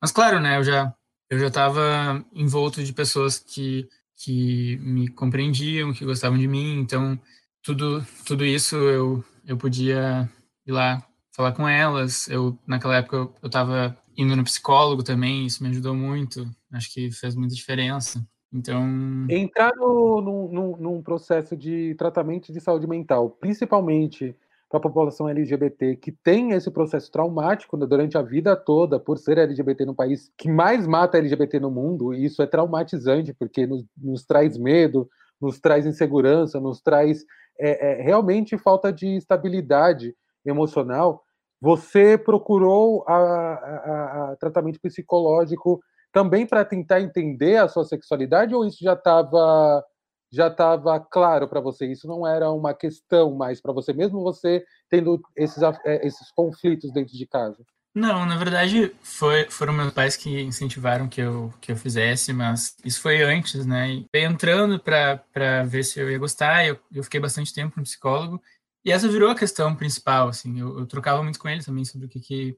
[0.00, 0.94] mas claro né eu já
[1.30, 3.88] eu já estava envolto de pessoas que
[4.22, 6.78] que me compreendiam que gostavam de mim.
[6.80, 7.18] Então
[7.62, 10.30] tudo tudo isso eu eu podia
[10.66, 11.04] ir lá
[11.34, 12.28] falar com elas.
[12.28, 16.48] Eu naquela época eu estava indo no psicólogo também isso me ajudou muito.
[16.72, 18.24] Acho que fez muita diferença.
[18.52, 24.36] Então entrar no, no, no, num processo de tratamento de saúde mental principalmente
[24.72, 29.18] para a população LGBT que tem esse processo traumático né, durante a vida toda por
[29.18, 33.66] ser LGBT no país que mais mata LGBT no mundo, e isso é traumatizante porque
[33.66, 35.06] nos, nos traz medo,
[35.38, 37.22] nos traz insegurança, nos traz
[37.60, 41.22] é, é, realmente falta de estabilidade emocional.
[41.60, 48.64] Você procurou a, a, a tratamento psicológico também para tentar entender a sua sexualidade ou
[48.64, 49.84] isso já estava
[50.32, 51.86] já estava claro para você?
[51.86, 56.92] Isso não era uma questão mais para você, mesmo você tendo esses, é, esses conflitos
[56.92, 57.62] dentro de casa?
[57.94, 62.74] Não, na verdade foi, foram meus pais que incentivaram que eu, que eu fizesse, mas
[62.82, 63.90] isso foi antes, né?
[63.90, 68.40] E entrando para ver se eu ia gostar, eu, eu fiquei bastante tempo no psicólogo
[68.84, 70.58] e essa virou a questão principal, assim.
[70.58, 72.56] Eu, eu trocava muito com ele também sobre o que, que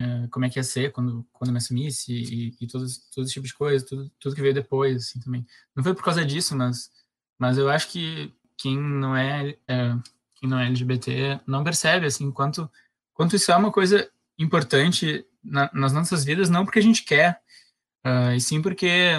[0.00, 3.24] uh, como é que ia ser quando quando eu me assumisse e, e todos todo
[3.24, 5.46] esse tipo de coisa, tudo, tudo que veio depois, assim também.
[5.74, 6.90] Não foi por causa disso, mas
[7.38, 9.96] mas eu acho que quem não é, é
[10.36, 12.70] quem não é LGBT não percebe assim quanto
[13.12, 17.40] quanto isso é uma coisa importante na, nas nossas vidas, não porque a gente quer,
[18.06, 19.12] uh, e sim porque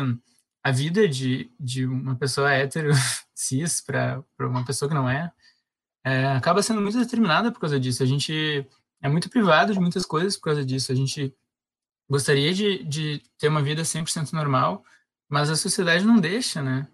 [0.63, 2.89] a vida de, de uma pessoa hétero,
[3.35, 5.31] cis, para uma pessoa que não é,
[6.03, 8.01] é, acaba sendo muito determinada por causa disso.
[8.01, 8.65] A gente
[9.05, 10.91] é muito privado de muitas coisas por causa disso.
[10.91, 11.31] A gente
[12.09, 14.83] gostaria de, de ter uma vida 100% normal,
[15.29, 16.87] mas a sociedade não deixa, né?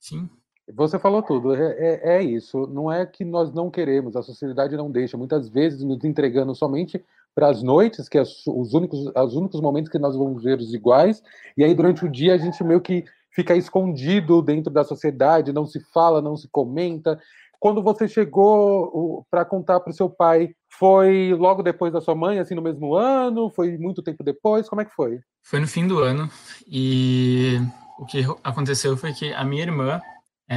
[0.00, 0.30] Sim.
[0.74, 2.66] Você falou tudo, é, é, é, isso.
[2.68, 5.18] Não é que nós não queremos, a sociedade não deixa.
[5.18, 7.04] Muitas vezes nos entregando somente
[7.34, 10.72] para as noites, que é os únicos, os únicos momentos que nós vamos ver os
[10.72, 11.22] iguais,
[11.54, 15.66] e aí durante o dia a gente meio que fica escondido dentro da sociedade, não
[15.66, 17.20] se fala, não se comenta.
[17.60, 22.38] Quando você chegou para contar para o seu pai, foi logo depois da sua mãe,
[22.38, 23.50] assim, no mesmo ano?
[23.50, 24.68] Foi muito tempo depois?
[24.68, 25.20] Como é que foi?
[25.42, 26.30] Foi no fim do ano,
[26.66, 27.58] e
[27.98, 30.00] o que aconteceu foi que a minha irmã,
[30.48, 30.56] é,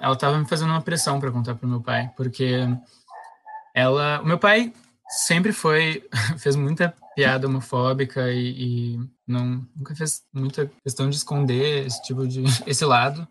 [0.00, 2.66] ela estava me fazendo uma pressão para contar para o meu pai, porque
[3.74, 4.72] ela, o meu pai
[5.08, 6.06] sempre foi
[6.38, 12.26] fez muita piada homofóbica e, e, não nunca fez muita questão de esconder esse tipo
[12.26, 13.26] de esse lado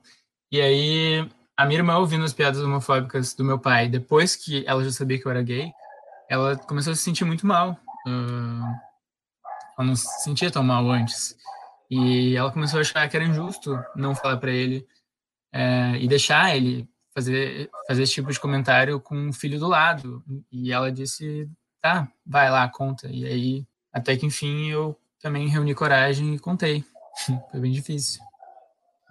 [0.51, 4.83] e aí a minha irmã ouvindo as piadas homofóbicas do meu pai depois que ela
[4.83, 5.71] já sabia que eu era gay
[6.29, 7.71] ela começou a se sentir muito mal
[8.07, 8.75] uh,
[9.77, 11.35] ela não se sentia tão mal antes
[11.89, 14.87] e ela começou a achar que era injusto não falar para ele
[15.53, 20.23] uh, e deixar ele fazer fazer esse tipo de comentário com o filho do lado
[20.51, 21.49] e ela disse
[21.81, 23.07] tá, vai lá, conta.
[23.07, 26.83] E aí, até que enfim, eu também reuni coragem e contei.
[27.51, 28.21] Foi bem difícil.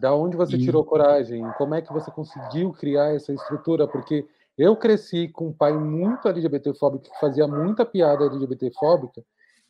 [0.01, 0.59] Da onde você e...
[0.59, 1.43] tirou coragem?
[1.57, 3.89] Como é que você conseguiu criar essa estrutura?
[3.89, 4.27] Porque
[4.59, 9.23] eu cresci com um pai muito LGBTfóbico, que fazia muita piada LGBTfóbica.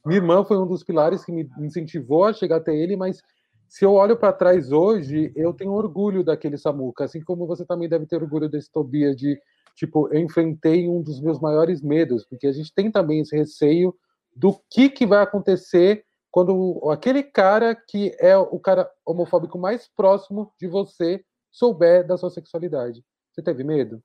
[0.05, 3.21] Minha irmã foi um dos pilares que me incentivou a chegar até ele, mas
[3.69, 7.89] se eu olho para trás hoje, eu tenho orgulho daquele Samuca, assim como você também
[7.89, 9.37] deve ter orgulho desse Tobias de
[9.75, 13.95] tipo, eu enfrentei um dos meus maiores medos, porque a gente tem também esse receio
[14.35, 16.06] do que, que vai acontecer
[16.37, 22.29] quando aquele cara que é o cara homofóbico mais próximo de você souber da sua
[22.29, 23.03] sexualidade.
[23.33, 24.05] Você teve medo?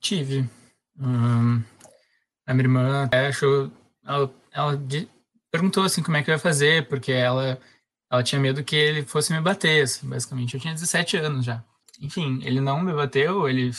[0.00, 0.48] Tive.
[0.98, 1.62] Hum,
[2.46, 3.70] a minha irmã até achou.
[4.02, 4.72] Ela, ela
[5.50, 7.60] perguntou assim como é que eu ia fazer, porque ela,
[8.10, 10.54] ela tinha medo que ele fosse me bater, assim, basicamente.
[10.54, 11.62] Eu tinha 17 anos já.
[12.00, 13.70] Enfim, ele não me bateu, ele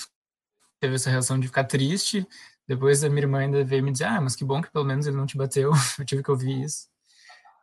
[0.79, 2.27] teve essa reação de ficar triste.
[2.67, 5.07] Depois a minha irmã ainda veio me dizer: Ah, mas que bom que pelo menos
[5.07, 5.71] ele não te bateu.
[5.97, 6.90] Eu tive que ouvir isso.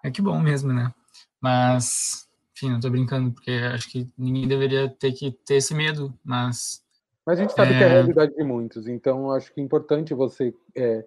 [0.04, 0.92] É que bom mesmo, né?
[1.40, 6.12] Mas, enfim, não tô brincando, porque acho que ninguém deveria ter que ter esse medo,
[6.24, 6.82] mas.
[7.26, 7.78] Mas a gente sabe é...
[7.78, 11.04] que é a realidade de muitos, então acho que é importante você é,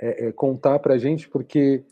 [0.00, 1.84] é, é contar pra gente, porque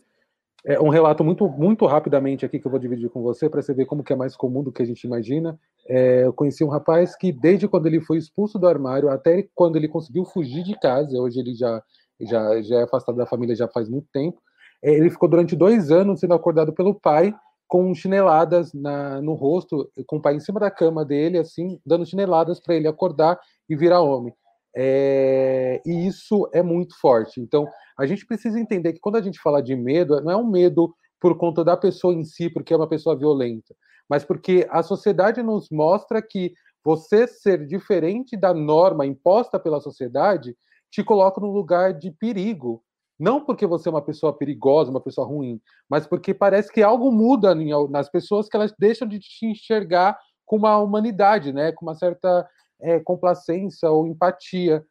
[0.63, 3.73] é um relato muito, muito rapidamente aqui que eu vou dividir com você para você
[3.73, 5.59] ver como que é mais comum do que a gente imagina.
[5.87, 9.75] É, eu conheci um rapaz que desde quando ele foi expulso do armário até quando
[9.75, 11.81] ele conseguiu fugir de casa, hoje ele já
[12.21, 14.39] já, já é afastado da família já faz muito tempo.
[14.83, 17.33] Ele ficou durante dois anos sendo acordado pelo pai
[17.67, 22.05] com chineladas na, no rosto, com o pai em cima da cama dele, assim, dando
[22.05, 23.39] chineladas para ele acordar
[23.69, 24.33] e virar homem.
[24.75, 27.39] É, e isso é muito forte.
[27.39, 27.65] Então,
[27.97, 30.93] a gente precisa entender que quando a gente fala de medo, não é um medo
[31.19, 33.75] por conta da pessoa em si, porque é uma pessoa violenta,
[34.09, 36.51] mas porque a sociedade nos mostra que
[36.83, 40.57] você ser diferente da norma imposta pela sociedade
[40.89, 42.83] te coloca num lugar de perigo.
[43.21, 47.11] Não porque você é uma pessoa perigosa, uma pessoa ruim, mas porque parece que algo
[47.11, 47.53] muda
[47.87, 51.71] nas pessoas que elas deixam de te enxergar com uma humanidade, né?
[51.71, 52.49] com uma certa
[52.81, 54.83] é, complacência ou empatia.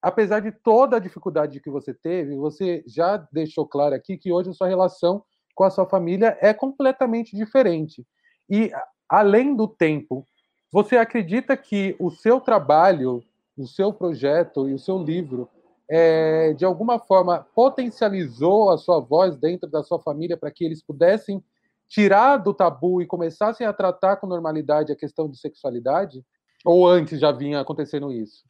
[0.00, 4.50] Apesar de toda a dificuldade que você teve, você já deixou claro aqui que hoje
[4.50, 8.06] a sua relação com a sua família é completamente diferente.
[8.48, 8.70] E,
[9.08, 10.24] além do tempo,
[10.70, 13.24] você acredita que o seu trabalho,
[13.58, 15.50] o seu projeto e o seu livro
[15.90, 20.82] é, de alguma forma, potencializou a sua voz dentro da sua família para que eles
[20.82, 21.42] pudessem
[21.88, 26.24] tirar do tabu e começassem a tratar com normalidade a questão de sexualidade?
[26.64, 28.42] Ou antes já vinha acontecendo isso?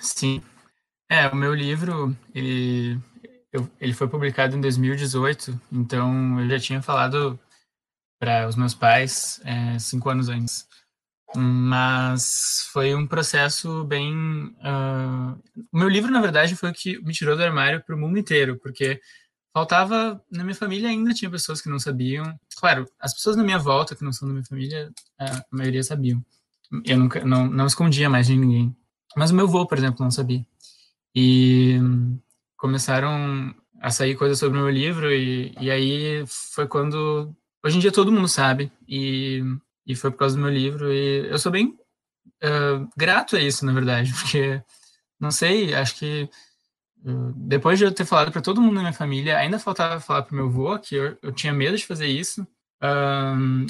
[0.00, 0.42] Sim.
[1.10, 2.98] É, o meu livro, ele,
[3.52, 7.38] eu, ele foi publicado em 2018, então eu já tinha falado
[8.18, 10.66] para os meus pais é, cinco anos antes.
[11.34, 14.14] Mas foi um processo bem.
[14.14, 15.38] Uh...
[15.72, 18.18] O meu livro, na verdade, foi o que me tirou do armário para o mundo
[18.18, 19.00] inteiro, porque
[19.52, 22.38] faltava na minha família ainda tinha pessoas que não sabiam.
[22.58, 26.24] Claro, as pessoas na minha volta que não são da minha família, a maioria sabiam.
[26.84, 28.76] Eu nunca não, não escondia mais de ninguém.
[29.16, 30.44] Mas o meu avô, por exemplo, não sabia.
[31.14, 31.78] E
[32.56, 37.80] começaram a sair coisas sobre o meu livro e, e aí foi quando hoje em
[37.80, 39.42] dia todo mundo sabe e,
[39.86, 41.78] e foi por causa do meu livro e eu sou bem
[42.42, 44.62] uh, grato a isso, na verdade, porque
[45.18, 46.28] não sei, acho que
[47.36, 50.36] depois de eu ter falado para todo mundo na minha família, ainda faltava falar para
[50.36, 52.44] meu avô que eu, eu, tinha medo de fazer isso.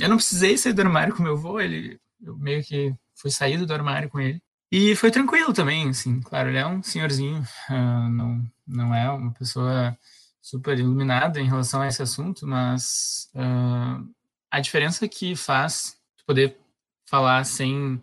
[0.00, 3.66] Eu não precisei sair do armário com meu avô, ele, eu meio que fui saído
[3.66, 4.40] do armário com ele.
[4.72, 9.96] E foi tranquilo também, assim, claro, ele é um senhorzinho, não, não é uma pessoa
[10.40, 14.08] super iluminada em relação a esse assunto, mas uh,
[14.50, 15.96] a diferença que faz
[16.26, 16.56] poder
[17.08, 18.00] falar sem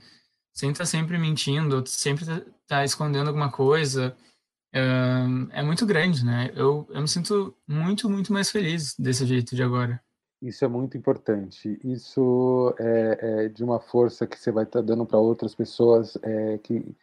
[0.53, 4.15] sem estar tá sempre mentindo, sempre estar tá, tá escondendo alguma coisa,
[4.71, 6.51] é muito grande, né?
[6.55, 10.01] Eu, eu me sinto muito, muito mais feliz desse jeito de agora.
[10.41, 11.79] Isso é muito importante.
[11.83, 16.17] Isso é, é de uma força que você vai estar tá dando para outras pessoas
[16.21, 16.95] é, que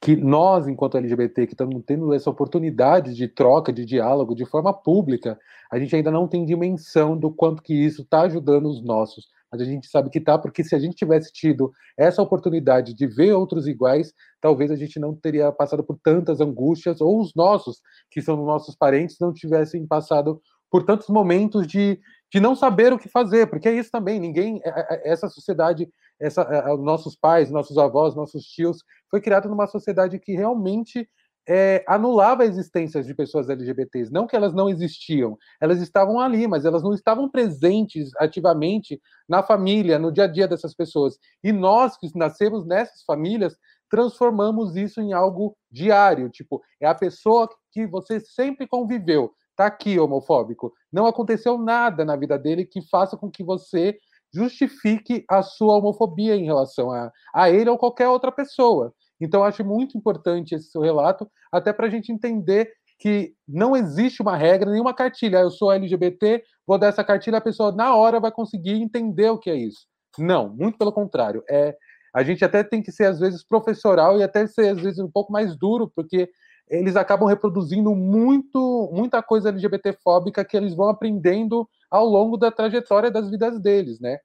[0.00, 4.72] que nós, enquanto LGBT, que estamos tendo essa oportunidade de troca, de diálogo, de forma
[4.72, 5.36] pública,
[5.68, 9.60] a gente ainda não tem dimensão do quanto que isso está ajudando os nossos mas
[9.60, 13.32] a gente sabe que tá, porque se a gente tivesse tido essa oportunidade de ver
[13.32, 17.80] outros iguais, talvez a gente não teria passado por tantas angústias, ou os nossos,
[18.10, 20.40] que são nossos parentes, não tivessem passado
[20.70, 21.98] por tantos momentos de,
[22.32, 25.88] de não saber o que fazer, porque é isso também, ninguém, é, é, essa sociedade,
[26.20, 26.44] essa,
[26.76, 28.78] nossos pais, nossos avós, nossos tios,
[29.10, 31.08] foi criado numa sociedade que realmente
[31.48, 34.12] é, anulava a existência de pessoas LGBTs.
[34.12, 39.42] Não que elas não existiam, elas estavam ali, mas elas não estavam presentes ativamente na
[39.42, 41.18] família, no dia a dia dessas pessoas.
[41.42, 43.56] E nós que nascemos nessas famílias
[43.90, 46.28] transformamos isso em algo diário.
[46.28, 49.32] Tipo, é a pessoa que você sempre conviveu.
[49.56, 50.72] Tá aqui, homofóbico.
[50.92, 53.98] Não aconteceu nada na vida dele que faça com que você
[54.32, 58.92] justifique a sua homofobia em relação a, a ele ou qualquer outra pessoa.
[59.20, 64.20] Então, acho muito importante esse seu relato, até para a gente entender que não existe
[64.20, 65.38] uma regra, nenhuma cartilha.
[65.38, 69.38] Eu sou LGBT, vou dar essa cartilha, a pessoa na hora vai conseguir entender o
[69.38, 69.86] que é isso.
[70.18, 71.42] Não, muito pelo contrário.
[71.48, 71.76] É,
[72.14, 75.10] a gente até tem que ser, às vezes, professoral e até ser, às vezes, um
[75.10, 76.28] pouco mais duro, porque
[76.68, 83.10] eles acabam reproduzindo muito, muita coisa LGBT-fóbica que eles vão aprendendo ao longo da trajetória
[83.10, 84.18] das vidas deles, né?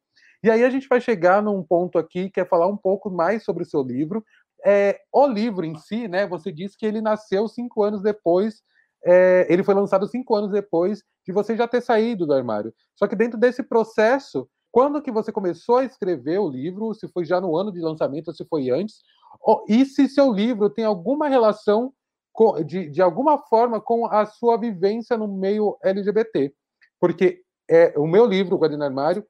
[0.43, 3.45] E aí a gente vai chegar num ponto aqui que é falar um pouco mais
[3.45, 4.25] sobre o seu livro,
[4.65, 6.25] é, o livro em si, né?
[6.27, 8.61] Você disse que ele nasceu cinco anos depois,
[9.05, 12.73] é, ele foi lançado cinco anos depois de você já ter saído do armário.
[12.95, 16.93] Só que dentro desse processo, quando que você começou a escrever o livro?
[16.93, 19.01] Se foi já no ano de lançamento ou se foi antes?
[19.67, 21.93] E se seu livro tem alguma relação
[22.65, 26.53] de, de alguma forma com a sua vivência no meio LGBT?
[26.99, 29.25] Porque é, o meu livro, o Guardião Armário,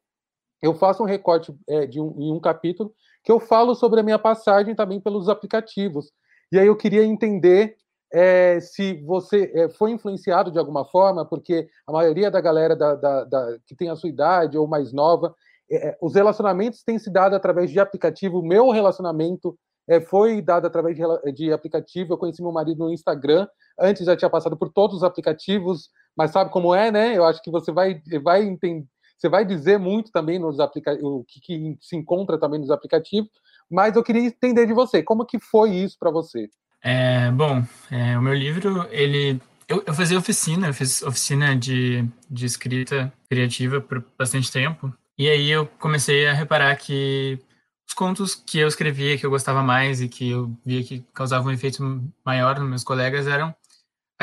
[0.64, 4.04] eu faço um recorte é, de um, em um capítulo que eu falo sobre a
[4.04, 6.10] minha passagem também pelos aplicativos.
[6.50, 7.76] E aí eu queria entender
[8.14, 12.96] é, se você é, foi influenciado de alguma forma, porque a maioria da galera da,
[12.96, 15.36] da, da que tem a sua idade ou mais nova,
[15.70, 18.40] é, é os relacionamentos têm se dado através de aplicativo.
[18.40, 19.58] O meu relacionamento
[19.90, 21.04] é, foi dado através de,
[21.34, 22.14] de, aplicativo.
[22.14, 23.48] Eu conheci meu marido no Instagram.
[23.78, 27.18] Antes já tinha passado por todos os aplicativos, mas sabe como é, né?
[27.18, 28.88] Eu acho que você vai, vai entender
[29.18, 33.30] você vai dizer muito também nos aplicativos, o que, que, se encontra também nos aplicativos,
[33.70, 36.50] mas eu queria entender de você, como que foi isso para você?
[36.82, 42.06] É, bom, é, o meu livro, ele eu, eu, fazia oficina, eu fiz oficina de,
[42.30, 47.40] de escrita criativa por bastante tempo, e aí eu comecei a reparar que
[47.88, 51.48] os contos que eu escrevia, que eu gostava mais e que eu via que causavam
[51.48, 51.84] um efeito
[52.26, 53.56] maior nos meus colegas eram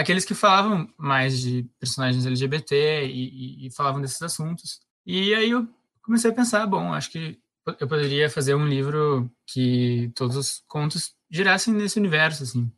[0.01, 4.81] aqueles que falavam mais de personagens LGBT e, e, e falavam desses assuntos.
[5.07, 5.69] E aí eu
[6.03, 7.39] comecei a pensar, bom, acho que
[7.79, 12.71] eu poderia fazer um livro que todos os contos girassem nesse universo, assim.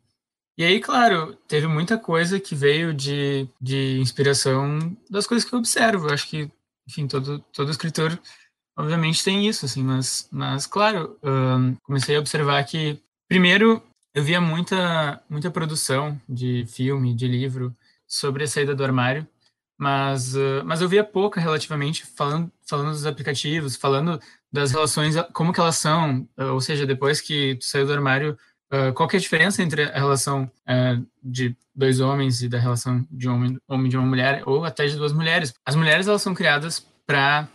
[0.57, 5.59] E aí, claro, teve muita coisa que veio de, de inspiração das coisas que eu
[5.59, 6.13] observo.
[6.13, 6.51] Acho que,
[6.87, 8.19] enfim, todo, todo escritor,
[8.77, 13.81] obviamente, tem isso, assim, mas, mas claro, um, comecei a observar que, primeiro,
[14.13, 17.75] eu via muita, muita produção de filme, de livro
[18.07, 19.27] sobre a saída do armário,
[19.77, 24.19] mas, uh, mas eu via pouca relativamente falando, falando dos aplicativos, falando
[24.51, 28.37] das relações, como que elas são, uh, ou seja, depois que tu saiu do armário,
[28.71, 30.49] uh, qual que é a diferença entre a relação
[31.23, 34.95] de dois homens e da relação de homem, homem de uma mulher, ou até de
[34.95, 35.53] duas mulheres.
[35.65, 37.47] As mulheres, elas são criadas para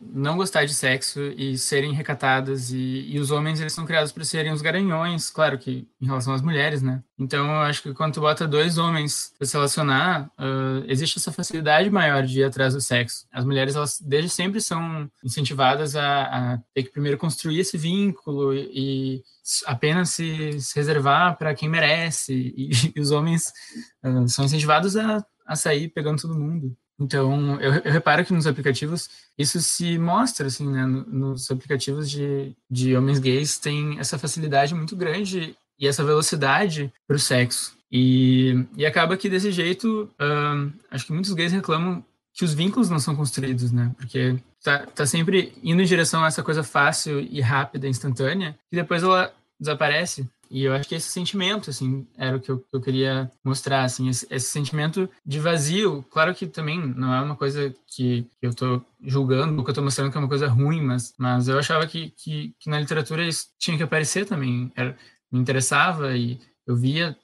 [0.00, 4.24] não gostar de sexo e serem recatadas e, e os homens eles são criados para
[4.24, 7.02] serem os garanhões, claro que em relação às mulheres, né?
[7.16, 11.30] Então eu acho que quando tu bota dois homens para se relacionar, uh, existe essa
[11.30, 13.26] facilidade maior de ir atrás do sexo.
[13.32, 18.52] As mulheres elas desde sempre são incentivadas a, a ter que primeiro construir esse vínculo
[18.52, 19.22] e, e
[19.66, 23.52] apenas se, se reservar para quem merece e, e os homens
[24.04, 26.76] uh, são incentivados a, a sair pegando todo mundo.
[26.98, 30.86] Então, eu, eu, reparo que nos aplicativos isso se mostra, assim, né?
[30.86, 37.16] Nos aplicativos de, de homens gays tem essa facilidade muito grande e essa velocidade para
[37.16, 37.76] o sexo.
[37.90, 42.90] E, e acaba que desse jeito, uh, acho que muitos gays reclamam que os vínculos
[42.90, 43.92] não são construídos, né?
[43.96, 48.76] Porque tá, tá sempre indo em direção a essa coisa fácil e rápida, instantânea, e
[48.76, 50.28] depois ela desaparece.
[50.54, 54.08] E eu acho que esse sentimento, assim, era o que eu, eu queria mostrar, assim,
[54.08, 56.04] esse, esse, sentimento de vazio.
[56.08, 60.12] Claro que também não é uma coisa que, eu estou julgando, que eu estou mostrando
[60.12, 63.48] que é uma coisa ruim, mas, mas eu achava que, que, que na literatura isso
[63.58, 64.70] tinha que aparecer também.
[64.76, 64.96] Era,
[65.28, 67.16] me interessava e eu via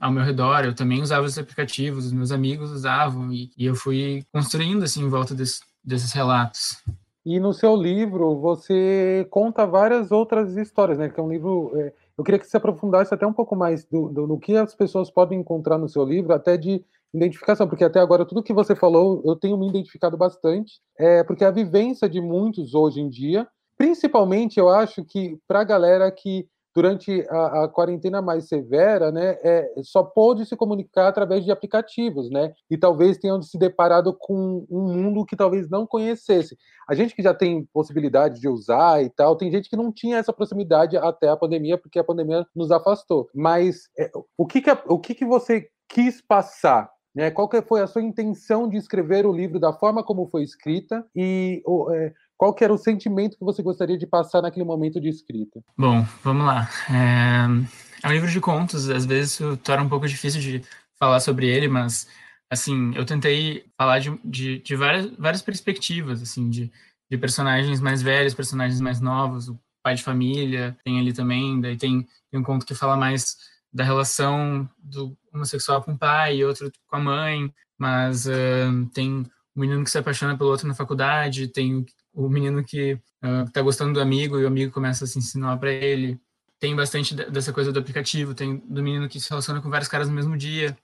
[0.00, 3.74] ao meu redor, eu também usava os aplicativos, os meus amigos usavam, e, e eu
[3.74, 6.82] fui construindo, assim, em volta desse, desses relatos.
[7.26, 11.10] E no seu livro você conta várias outras histórias, né?
[11.10, 14.10] Que é um livro é, eu queria que você aprofundasse até um pouco mais do,
[14.10, 17.98] do, no que as pessoas podem encontrar no seu livro, até de identificação, porque até
[17.98, 22.20] agora tudo que você falou eu tenho me identificado bastante, é, porque a vivência de
[22.20, 23.48] muitos hoje em dia,
[23.78, 29.38] principalmente eu acho que para a galera que durante a, a, quarentena mais severa, né,
[29.42, 34.66] é, só pôde se comunicar através de aplicativos, né, e talvez tenham se deparado com
[34.70, 36.56] um mundo que talvez não conhecesse.
[36.88, 40.18] A gente que já tem possibilidade de usar e tal, tem gente que não tinha
[40.18, 43.28] essa proximidade até a pandemia, porque a pandemia nos afastou.
[43.34, 47.30] Mas é, o que que, o que que você quis passar né?
[47.30, 51.04] Qual que foi a sua intenção de escrever o livro da forma como foi escrita
[51.14, 51.62] e
[51.92, 55.62] é, qual que era o sentimento que você gostaria de passar naquele momento de escrita?
[55.76, 56.70] Bom, vamos lá.
[56.88, 60.62] É, é um livro de contos, às vezes torna um pouco difícil de
[60.98, 62.08] falar sobre ele, mas
[62.50, 66.72] assim, eu tentei falar de, de, de várias, várias perspectivas, assim, de,
[67.10, 71.76] de personagens mais velhos, personagens mais novos, o pai de família, tem ali também, daí
[71.76, 73.36] tem, tem um conto que fala mais
[73.70, 79.30] da relação do homossexual com o pai e outro com a mãe, mas uh, tem
[79.54, 81.84] o menino que se apaixona pelo outro na faculdade, tem
[82.24, 82.94] o menino que
[83.24, 86.20] uh, tá gostando do amigo e o amigo começa a se ensinar para ele.
[86.58, 90.08] Tem bastante dessa coisa do aplicativo, tem do menino que se relaciona com vários caras
[90.08, 90.76] no mesmo dia.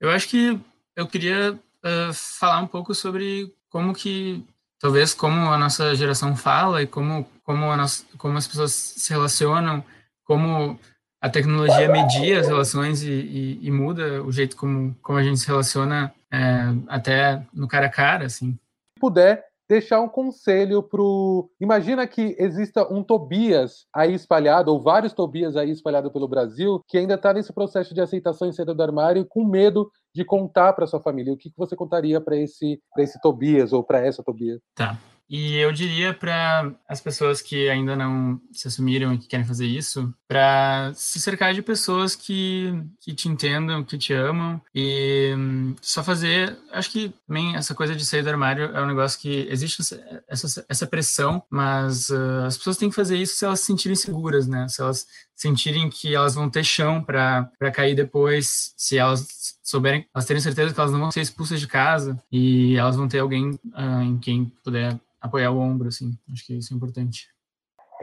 [0.00, 0.58] Eu acho que
[0.94, 4.44] eu queria uh, falar um pouco sobre como que
[4.78, 9.12] talvez como a nossa geração fala e como como a nossa, como as pessoas se
[9.12, 9.82] relacionam,
[10.22, 10.78] como
[11.20, 15.40] a tecnologia media as relações e, e, e muda o jeito como como a gente
[15.40, 18.52] se relaciona é, até no cara a cara, assim.
[18.52, 21.50] Se puder deixar um conselho pro.
[21.60, 26.96] Imagina que exista um Tobias aí espalhado, ou vários Tobias aí espalhados pelo Brasil, que
[26.96, 30.86] ainda está nesse processo de aceitação em saída do armário com medo de contar para
[30.86, 31.32] sua família.
[31.32, 34.60] O que, que você contaria para esse, esse Tobias ou para essa Tobias?
[34.74, 34.98] Tá.
[35.28, 39.66] E eu diria para as pessoas que ainda não se assumiram e que querem fazer
[39.66, 45.76] isso, para se cercar de pessoas que, que te entendam, que te amam e hum,
[45.82, 46.56] só fazer.
[46.72, 49.82] Acho que também essa coisa de sair do armário é um negócio que existe
[50.26, 53.96] essa, essa pressão, mas uh, as pessoas têm que fazer isso se elas se sentirem
[53.96, 54.66] seguras, né?
[54.68, 55.06] Se elas
[55.38, 60.74] sentirem que elas vão ter chão para cair depois, se elas souberem, elas terem certeza
[60.74, 64.18] que elas não vão ser expulsas de casa e elas vão ter alguém uh, em
[64.18, 66.18] quem puder apoiar o ombro, assim.
[66.32, 67.28] Acho que isso é importante.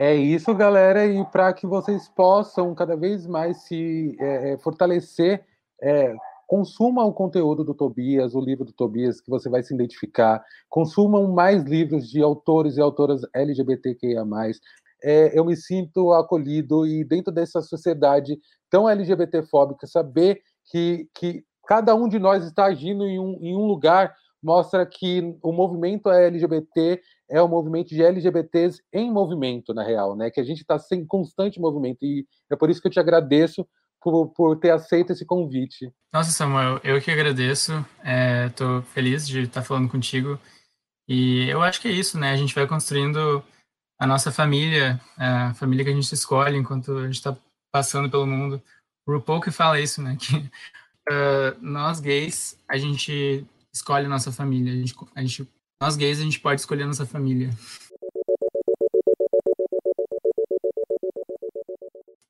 [0.00, 5.44] É isso, galera, e para que vocês possam cada vez mais se é, é, fortalecer,
[5.82, 6.14] é,
[6.46, 10.42] consumam o conteúdo do Tobias, o livro do Tobias, que você vai se identificar.
[10.70, 14.24] Consumam mais livros de autores e autoras LGBTQIA.
[15.02, 18.38] É, eu me sinto acolhido e dentro dessa sociedade
[18.70, 20.40] tão LGBTfóbica, saber
[20.70, 25.36] que, que cada um de nós está agindo em um, em um lugar mostra que
[25.42, 30.30] o movimento LGBT é o movimento de LGBTs em movimento, na real, né?
[30.30, 31.98] Que a gente está em constante movimento.
[32.02, 33.66] E é por isso que eu te agradeço
[34.00, 35.90] por, por ter aceito esse convite.
[36.12, 37.72] Nossa, Samuel, eu que agradeço.
[38.46, 40.38] Estou é, feliz de estar falando contigo.
[41.08, 42.30] E eu acho que é isso, né?
[42.30, 43.42] A gente vai construindo
[43.98, 47.36] a nossa família, a família que a gente escolhe enquanto a gente está
[47.72, 48.62] passando pelo mundo.
[49.06, 50.16] O RuPaul que fala isso, né?
[51.06, 54.72] Que uh, nós gays, a gente escolhe a nossa família.
[54.72, 55.48] A gente, a gente,
[55.80, 57.50] nós gays, a gente pode escolher a nossa família.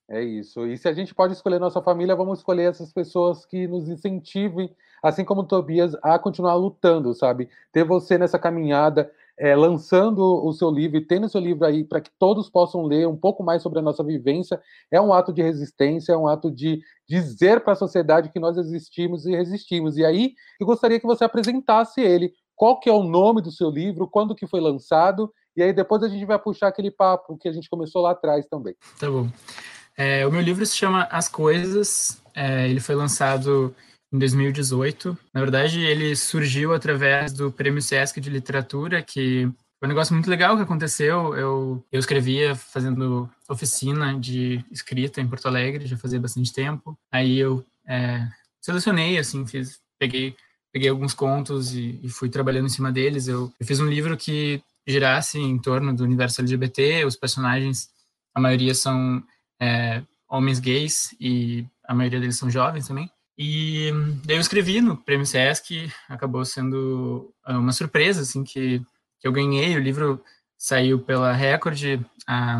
[0.09, 0.65] É isso.
[0.65, 4.73] E se a gente pode escolher nossa família, vamos escolher essas pessoas que nos incentivem,
[5.03, 7.49] assim como o Tobias, a continuar lutando, sabe?
[7.71, 11.83] Ter você nessa caminhada, é, lançando o seu livro e tendo o seu livro aí
[11.83, 14.59] para que todos possam ler um pouco mais sobre a nossa vivência,
[14.91, 18.57] é um ato de resistência, é um ato de dizer para a sociedade que nós
[18.57, 19.97] existimos e resistimos.
[19.97, 22.33] E aí, eu gostaria que você apresentasse ele.
[22.55, 26.01] Qual que é o nome do seu livro, quando que foi lançado, e aí depois
[26.01, 28.75] a gente vai puxar aquele papo que a gente começou lá atrás também.
[28.99, 29.27] Tá bom.
[29.95, 33.75] É, o meu livro se chama As Coisas, é, ele foi lançado
[34.17, 35.17] em 2018.
[35.33, 39.49] Na verdade, ele surgiu através do Prêmio Sesc de Literatura, que
[39.79, 41.35] foi um negócio muito legal que aconteceu.
[41.35, 46.97] Eu, eu escrevia fazendo oficina de escrita em Porto Alegre, já fazia bastante tempo.
[47.11, 48.27] Aí eu é,
[48.59, 50.35] selecionei, assim, fiz, peguei,
[50.73, 53.27] peguei alguns contos e, e fui trabalhando em cima deles.
[53.27, 57.05] Eu, eu fiz um livro que girasse em torno do universo LGBT.
[57.05, 57.89] Os personagens,
[58.33, 59.23] a maioria são
[59.61, 63.09] é, homens gays e a maioria deles são jovens também.
[63.37, 63.91] E
[64.25, 68.81] daí eu escrevi no Prêmio Sesc, acabou sendo é, uma surpresa, assim, que,
[69.19, 69.75] que eu ganhei.
[69.75, 70.23] O livro
[70.57, 72.59] saiu pela Record ah,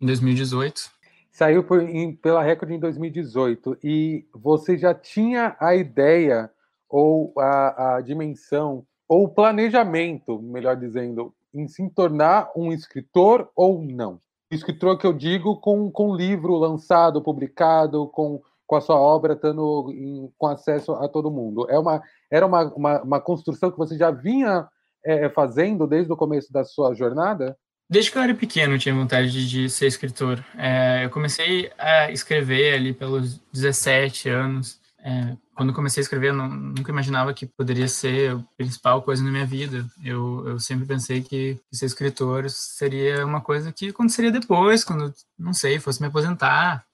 [0.00, 0.90] em 2018.
[1.30, 3.78] Saiu por, em, pela Record em 2018.
[3.84, 6.50] E você já tinha a ideia,
[6.88, 13.80] ou a, a dimensão, ou o planejamento, melhor dizendo, em se tornar um escritor ou
[13.80, 14.18] não?
[14.50, 19.90] Escritor que eu digo com, com livro lançado, publicado, com com a sua obra estando
[19.92, 21.66] em, com acesso a todo mundo.
[21.68, 24.66] É uma, era uma, uma, uma construção que você já vinha
[25.04, 27.56] é, fazendo desde o começo da sua jornada?
[27.88, 30.42] Desde que eu era pequeno, eu tinha vontade de, ser escritor.
[30.56, 34.80] É, eu comecei a escrever ali pelos 17 anos.
[34.98, 39.22] É, quando comecei a escrever, eu não, nunca imaginava que poderia ser a principal coisa
[39.22, 39.84] na minha vida.
[40.02, 45.52] Eu, eu sempre pensei que ser escritor seria uma coisa que aconteceria depois, quando, não
[45.52, 46.84] sei, fosse me aposentar.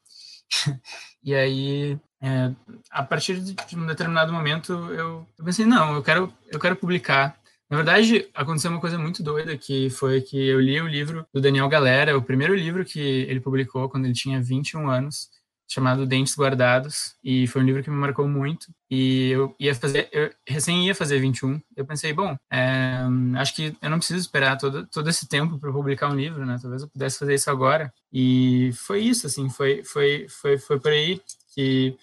[1.22, 2.50] E aí, é,
[2.90, 7.38] a partir de, um determinado momento, eu, eu, pensei, não, eu quero, eu quero publicar.
[7.68, 11.40] Na verdade, aconteceu uma coisa muito doida, que foi que eu li o livro do
[11.40, 15.28] Daniel Galera, o primeiro livro que ele publicou quando ele tinha 21 anos,
[15.70, 18.66] chamado Dentes Guardados, e foi um livro que me marcou muito.
[18.90, 21.60] E eu ia fazer, eu recém ia fazer 21.
[21.76, 22.98] Eu pensei, bom, é,
[23.36, 26.58] acho que eu não preciso esperar todo, todo esse tempo para publicar um livro, né?
[26.60, 27.92] Talvez eu pudesse fazer isso agora.
[28.12, 31.22] E foi isso, assim, foi, foi, foi, foi por aí
[31.54, 31.96] que,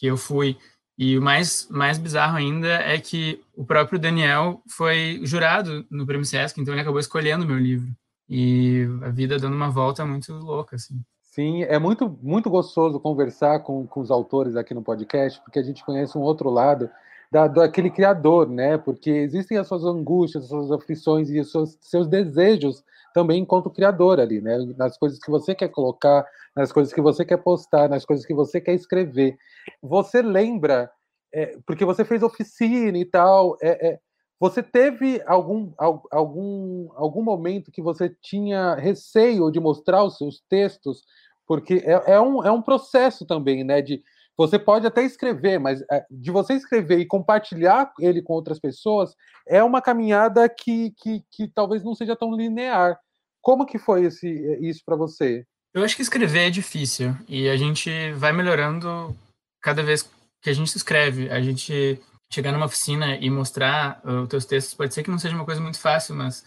[0.00, 0.58] que eu fui.
[0.98, 6.24] E o mais, mais bizarro ainda é que o próprio Daniel foi jurado no Prêmio
[6.26, 7.88] Sesc, então ele acabou escolhendo o meu livro.
[8.28, 11.00] E a vida dando uma volta muito louca, assim.
[11.36, 15.62] Sim, é muito, muito gostoso conversar com, com os autores aqui no podcast, porque a
[15.62, 16.88] gente conhece um outro lado
[17.30, 18.78] da, daquele criador, né?
[18.78, 22.82] Porque existem as suas angústias, as suas aflições e os seus, seus desejos
[23.12, 24.56] também enquanto criador ali, né?
[24.78, 26.24] Nas coisas que você quer colocar,
[26.56, 29.36] nas coisas que você quer postar, nas coisas que você quer escrever.
[29.82, 30.90] Você lembra,
[31.34, 33.98] é, porque você fez oficina e tal, é, é,
[34.40, 35.72] você teve algum,
[36.10, 41.02] algum, algum momento que você tinha receio de mostrar os seus textos
[41.46, 43.80] porque é, é, um, é um processo também, né?
[43.80, 44.02] De
[44.36, 49.14] você pode até escrever, mas é, de você escrever e compartilhar ele com outras pessoas
[49.48, 52.98] é uma caminhada que, que, que talvez não seja tão linear.
[53.40, 54.28] Como que foi esse,
[54.60, 55.46] isso para você?
[55.72, 59.16] Eu acho que escrever é difícil e a gente vai melhorando
[59.62, 60.02] cada vez
[60.42, 61.30] que a gente escreve.
[61.30, 65.18] A gente chegar numa oficina e mostrar uh, os teus textos pode ser que não
[65.18, 66.44] seja uma coisa muito fácil, mas,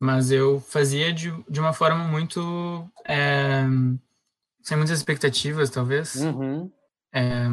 [0.00, 3.64] mas eu fazia de, de uma forma muito é,
[4.62, 6.14] sem muitas expectativas, talvez.
[6.16, 6.70] Uhum.
[7.12, 7.46] É...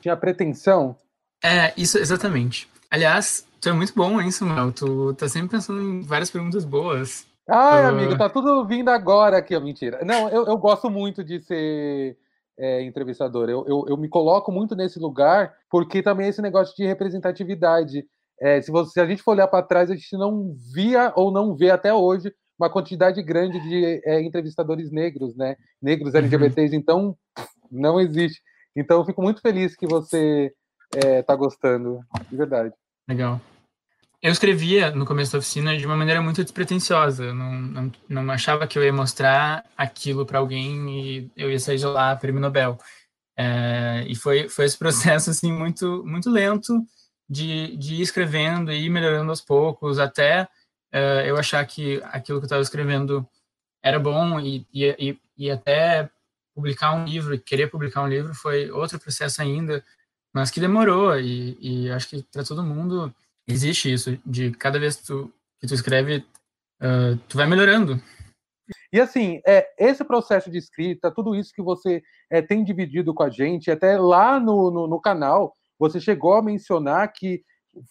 [0.00, 0.96] Tinha pretensão?
[1.42, 2.68] É, isso, exatamente.
[2.90, 4.72] Aliás, tu é muito bom hein, Samuel.
[4.72, 7.26] Tu tá sempre pensando em várias perguntas boas.
[7.48, 7.88] Ai, uh...
[7.88, 10.04] amigo, tá tudo vindo agora aqui, ó, mentira.
[10.04, 12.16] Não, eu, eu gosto muito de ser
[12.58, 13.48] é, entrevistador.
[13.48, 18.04] Eu, eu, eu, me coloco muito nesse lugar, porque também esse negócio de representatividade.
[18.40, 21.30] É, se, você, se a gente for olhar para trás, a gente não via ou
[21.30, 22.32] não vê até hoje
[22.62, 25.56] uma quantidade grande de é, entrevistadores negros, né?
[25.80, 26.80] Negros LGBTs, uhum.
[26.80, 27.16] então
[27.70, 28.40] não existe.
[28.76, 30.52] Então eu fico muito feliz que você
[30.94, 32.00] está é, gostando,
[32.30, 32.72] de verdade.
[33.08, 33.40] Legal.
[34.22, 37.24] Eu escrevia no começo da oficina de uma maneira muito despretensiosa.
[37.24, 41.58] Eu não, não, não achava que eu ia mostrar aquilo para alguém e eu ia
[41.58, 42.78] sair de lá prêmio Nobel.
[43.36, 46.80] É, e foi, foi esse processo assim muito muito lento
[47.28, 50.46] de, de ir escrevendo e ir melhorando aos poucos até
[50.92, 53.26] uh, eu achar que aquilo que eu estava escrevendo
[53.82, 56.08] era bom e, e, e, até
[56.54, 59.84] publicar um livro, querer publicar um livro foi outro processo ainda,
[60.32, 63.12] mas que demorou e, e acho que para todo mundo
[63.46, 66.24] existe isso de cada vez que tu, que tu escreve,
[66.80, 68.00] uh, tu vai melhorando.
[68.92, 73.22] E assim, é, esse processo de escrita, tudo isso que você é, tem dividido com
[73.22, 77.42] a gente, até lá no, no, no canal, você chegou a mencionar que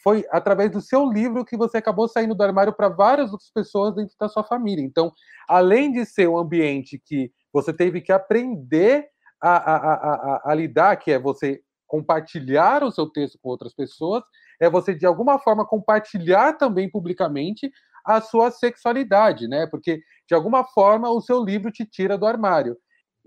[0.04, 3.96] foi através do seu livro que você acabou saindo do armário para várias outras pessoas
[3.96, 4.84] dentro da sua família.
[4.84, 5.12] Então,
[5.48, 9.08] além de ser um ambiente que você teve que aprender
[9.42, 14.24] a, a, a, a, lidar, que é você compartilhar o seu texto com outras pessoas,
[14.60, 17.72] é você de alguma forma compartilhar também publicamente
[18.06, 19.68] a sua sexualidade, né?
[19.68, 22.78] Porque de alguma forma o seu livro te tira do armário.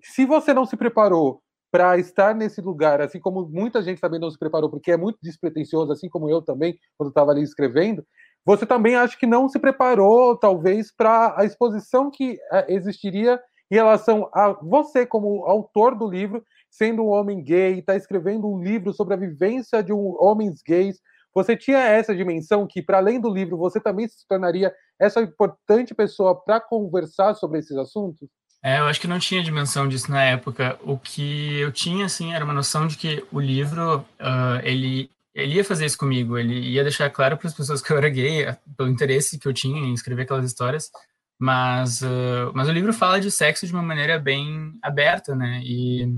[0.02, 1.43] Se você não se preparou
[1.74, 5.18] para estar nesse lugar, assim como muita gente também não se preparou, porque é muito
[5.20, 8.06] despretensioso, assim como eu também, quando estava ali escrevendo,
[8.46, 13.74] você também acho que não se preparou, talvez, para a exposição que eh, existiria em
[13.74, 18.92] relação a você, como autor do livro, sendo um homem gay, está escrevendo um livro
[18.92, 21.00] sobre a vivência de um, homens gays.
[21.34, 25.92] Você tinha essa dimensão que, para além do livro, você também se tornaria essa importante
[25.92, 28.28] pessoa para conversar sobre esses assuntos?
[28.64, 30.78] É, eu acho que não tinha dimensão disso na época.
[30.82, 35.56] O que eu tinha, assim, era uma noção de que o livro, uh, ele, ele
[35.56, 36.38] ia fazer isso comigo.
[36.38, 39.52] Ele ia deixar claro para as pessoas que eu era gay, pelo interesse que eu
[39.52, 40.90] tinha em escrever aquelas histórias.
[41.38, 45.60] Mas, uh, mas o livro fala de sexo de uma maneira bem aberta, né?
[45.62, 46.08] E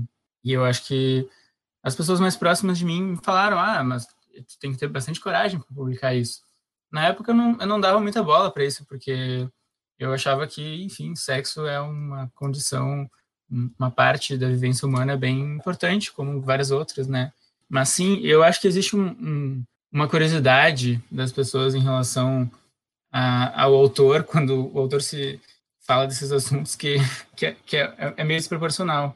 [0.47, 1.29] e eu acho que
[1.83, 5.59] as pessoas mais próximas de mim falaram: ah, mas tu tem que ter bastante coragem
[5.59, 6.41] para publicar isso.
[6.89, 9.45] Na época eu não, eu não dava muita bola para isso, porque
[9.99, 13.09] eu achava que, enfim, sexo é uma condição,
[13.79, 17.31] uma parte da vivência humana bem importante, como várias outras, né?
[17.69, 22.49] Mas sim, eu acho que existe um, um, uma curiosidade das pessoas em relação
[23.11, 25.39] a, ao autor, quando o autor se
[25.85, 26.97] fala desses assuntos, que,
[27.35, 29.15] que, é, que é, é meio desproporcional.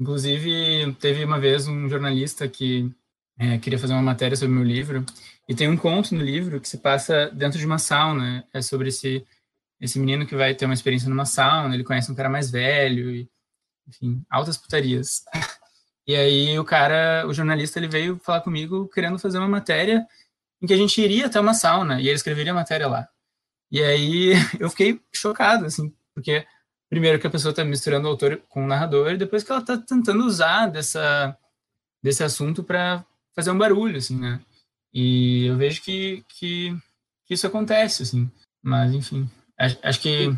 [0.00, 2.90] Inclusive, teve uma vez um jornalista que
[3.38, 5.04] é, queria fazer uma matéria sobre meu livro,
[5.48, 8.88] e tem um conto no livro que se passa dentro de uma sauna, é sobre
[8.88, 9.24] esse,
[9.80, 13.10] esse menino que vai ter uma experiência numa sauna, ele conhece um cara mais velho,
[13.10, 13.28] e,
[13.86, 15.24] enfim, altas putarias.
[16.08, 20.06] E aí o cara, o jornalista, ele veio falar comigo querendo fazer uma matéria
[20.62, 23.06] em que a gente iria até uma sauna, e ele escreveria a matéria lá.
[23.70, 26.46] E aí eu fiquei chocado, assim, porque
[26.88, 29.60] primeiro que a pessoa está misturando o autor com o narrador, e depois que ela
[29.60, 31.36] está tentando usar dessa,
[32.02, 33.04] desse assunto para
[33.34, 34.40] fazer um barulho, assim, né?
[34.92, 36.74] E eu vejo que, que,
[37.26, 38.30] que isso acontece, assim.
[38.62, 40.28] Mas, enfim, acho, acho que...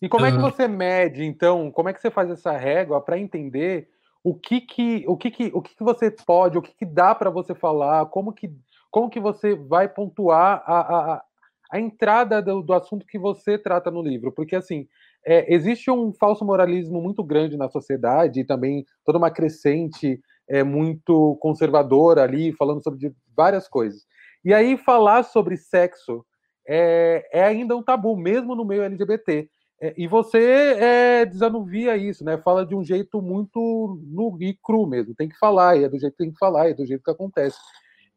[0.00, 3.18] E como é que você mede, então, como é que você faz essa régua para
[3.18, 3.88] entender
[4.22, 7.14] o que que, o que que, o que que você pode, o que que dá
[7.14, 8.50] para você falar, como que,
[8.90, 11.22] como que você vai pontuar a, a,
[11.70, 14.32] a entrada do, do assunto que você trata no livro?
[14.32, 14.86] Porque, assim,
[15.24, 20.62] é, existe um falso moralismo muito grande na sociedade e também toda uma crescente é,
[20.62, 24.06] muito conservadora ali, falando sobre várias coisas.
[24.44, 26.24] E aí falar sobre sexo
[26.66, 29.48] é, é ainda um tabu, mesmo no meio LGBT.
[29.80, 30.38] É, e você
[30.78, 32.38] é, desanuvia isso, né?
[32.38, 35.14] Fala de um jeito muito nu e cru mesmo.
[35.14, 37.10] Tem que falar, e é do jeito que tem que falar, é do jeito que
[37.10, 37.58] acontece.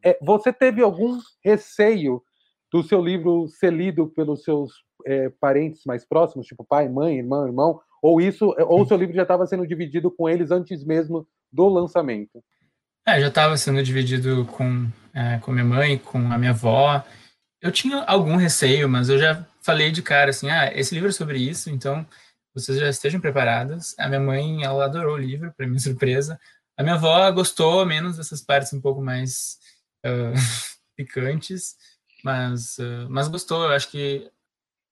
[0.04, 2.24] É, você teve algum receio
[2.72, 4.72] do seu livro ser lido pelos seus
[5.06, 9.16] é, parentes mais próximos, tipo pai, mãe, irmão, irmão, ou isso, ou o seu livro
[9.16, 12.41] já estava sendo dividido com eles antes mesmo do lançamento?
[13.06, 17.04] É, já estava sendo dividido com, é, com minha mãe, com a minha avó.
[17.62, 21.12] Eu tinha algum receio, mas eu já falei de cara assim, ah, esse livro é
[21.12, 22.05] sobre isso, então
[22.53, 23.95] vocês já estejam preparadas.
[23.99, 26.39] A minha mãe, ela adorou o livro, para minha surpresa.
[26.78, 29.57] A minha avó gostou menos dessas partes um pouco mais
[30.05, 30.34] uh,
[30.95, 31.76] picantes,
[32.24, 33.66] mas, uh, mas gostou.
[33.66, 34.32] Eu acho que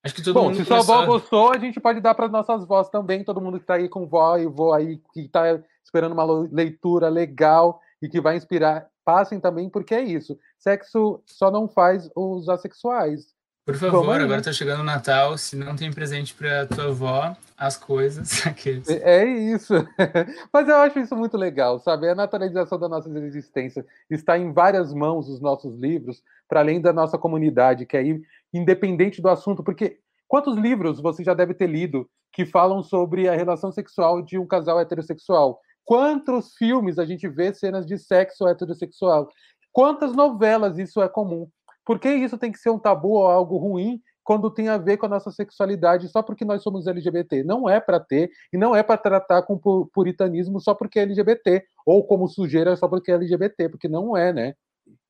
[0.04, 2.64] Acho que todo Bom, mundo se sua avó gostou, a gente pode dar para nossas
[2.64, 6.12] vós também, todo mundo que está aí com vó e vó aí, que está esperando
[6.12, 10.38] uma leitura legal e que vai inspirar, passem também, porque é isso.
[10.58, 13.34] Sexo só não faz os assexuais.
[13.68, 17.76] Por favor, agora está chegando o Natal, se não tem presente para tua avó, as
[17.76, 18.40] coisas.
[18.46, 18.88] Aqueles.
[18.88, 19.74] É isso.
[20.50, 22.08] Mas eu acho isso muito legal, sabe?
[22.08, 26.94] A naturalização da nossa existência está em várias mãos os nossos livros, para além da
[26.94, 28.22] nossa comunidade, que aí
[28.54, 33.34] independente do assunto, porque quantos livros você já deve ter lido que falam sobre a
[33.34, 35.60] relação sexual de um casal heterossexual?
[35.88, 39.26] Quantos filmes a gente vê cenas de sexo heterossexual?
[39.72, 41.48] Quantas novelas isso é comum?
[41.82, 44.98] Por que isso tem que ser um tabu ou algo ruim quando tem a ver
[44.98, 47.42] com a nossa sexualidade só porque nós somos LGBT?
[47.42, 49.58] Não é para ter e não é para tratar com
[49.90, 54.30] puritanismo só porque é LGBT ou como sujeira só porque é LGBT, porque não é,
[54.30, 54.54] né?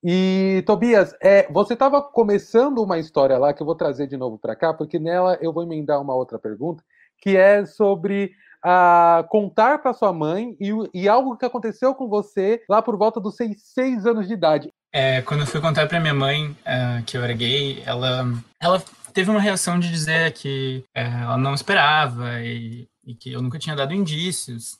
[0.04, 4.38] E, Tobias, é, você estava começando uma história lá que eu vou trazer de novo
[4.38, 6.84] para cá, porque nela eu vou emendar uma outra pergunta,
[7.20, 8.30] que é sobre
[8.64, 13.20] a contar para sua mãe e, e, algo que aconteceu com você lá por volta
[13.20, 14.72] dos seis, seis anos de idade.
[14.92, 18.26] É, quando eu fui contar para minha mãe uh, que eu era gay, ela,
[18.60, 18.82] ela
[19.12, 23.58] teve uma reação de dizer que uh, ela não esperava e, e, que eu nunca
[23.58, 24.78] tinha dado indícios.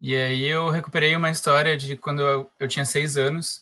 [0.00, 3.60] E aí eu recuperei uma história de quando eu, eu tinha seis anos,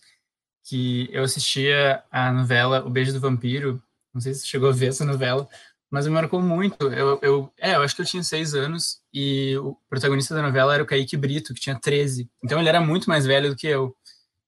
[0.69, 3.83] que eu assistia a novela O Beijo do Vampiro.
[4.13, 5.49] Não sei se você chegou a ver essa novela,
[5.91, 6.93] mas me marcou muito.
[6.93, 10.74] Eu, eu, é, eu acho que eu tinha seis anos e o protagonista da novela
[10.74, 12.28] era o Kaique Brito, que tinha 13.
[12.43, 13.95] Então ele era muito mais velho do que eu.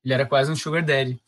[0.04, 1.20] Ele era quase um sugar daddy.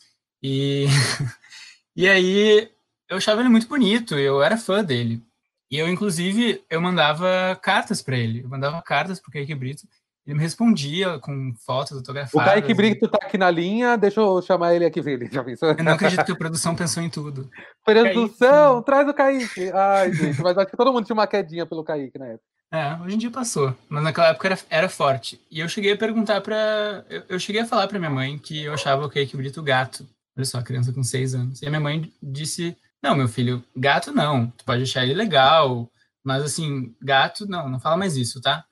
[0.43, 0.87] E,
[1.97, 2.71] e aí
[3.09, 5.23] eu achava ele muito bonito, eu era fã dele.
[5.71, 8.43] E eu, inclusive, eu mandava cartas para ele.
[8.43, 9.89] Eu mandava cartas pro Kaique Brito.
[10.27, 12.49] Ele me respondia com fotos autografadas.
[12.49, 15.71] O Kaique Brito tá aqui na linha, deixa eu chamar ele aqui, ele já pensou?
[15.71, 17.51] Eu não acredito que a produção pensou em tudo.
[17.85, 18.87] Produção, Kaique.
[18.87, 19.73] traz o Kaique.
[19.73, 22.45] Ai, gente, mas acho que todo mundo tinha uma quedinha pelo Kaique na época.
[22.73, 25.41] É, hoje em dia passou, mas naquela época era, era forte.
[25.51, 28.63] E eu cheguei a perguntar para, eu, eu, cheguei a falar para minha mãe que
[28.63, 30.07] eu achava o Kaique Brito gato.
[30.35, 31.61] Olha só, criança com seis anos.
[31.61, 34.47] E a minha mãe disse: Não, meu filho, gato não.
[34.57, 35.91] Tu pode achar ele legal,
[36.25, 38.65] mas assim, gato não, não fala mais isso, tá?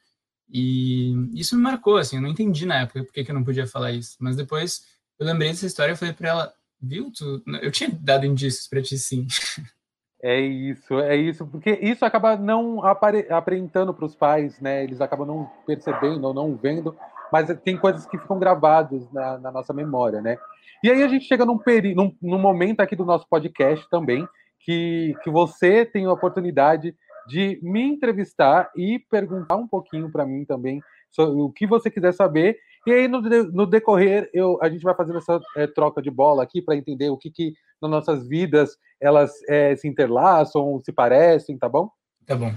[0.52, 3.66] E isso me marcou, assim, eu não entendi na época por que, eu não podia
[3.66, 4.16] falar isso.
[4.20, 4.84] Mas depois
[5.18, 7.42] eu lembrei dessa história e falei para ela: Viu, tu...
[7.62, 9.26] eu tinha dado indícios para ti sim.
[10.22, 13.26] É isso, é isso, porque isso acaba não apare...
[13.32, 14.84] aparentando para os pais, né?
[14.84, 16.94] Eles acabam não percebendo ou não vendo,
[17.32, 20.36] mas tem coisas que ficam gravadas na, na nossa memória, né?
[20.84, 21.94] E aí a gente chega num, peri...
[21.94, 24.28] num, num momento aqui do nosso podcast também,
[24.58, 26.94] que, que você tem a oportunidade
[27.30, 32.12] de me entrevistar e perguntar um pouquinho para mim também sobre o que você quiser
[32.12, 32.58] saber.
[32.84, 36.42] E aí, no, no decorrer, eu, a gente vai fazendo essa é, troca de bola
[36.42, 41.56] aqui para entender o que, que nas nossas vidas elas é, se interlaçam, se parecem,
[41.56, 41.88] tá bom?
[42.26, 42.52] Tá bom.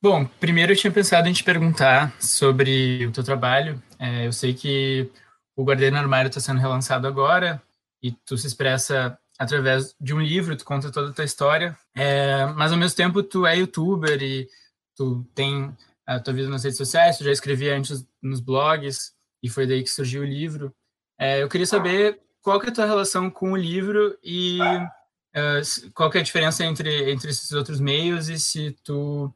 [0.00, 3.82] Bom, primeiro eu tinha pensado em te perguntar sobre o teu trabalho.
[3.98, 5.10] É, eu sei que
[5.56, 7.60] o Guardião Armário está sendo relançado agora
[8.02, 12.46] e tu se expressa através de um livro, tu conta toda a tua história, é,
[12.56, 14.48] mas ao mesmo tempo tu é youtuber e
[14.96, 15.76] tu tem
[16.06, 19.12] a tua vida nas redes sociais, tu já escrevia antes nos blogs
[19.42, 20.74] e foi daí que surgiu o livro.
[21.18, 25.90] É, eu queria saber qual que é a tua relação com o livro e uh,
[25.94, 29.26] qual que é a diferença entre, entre esses outros meios e se tu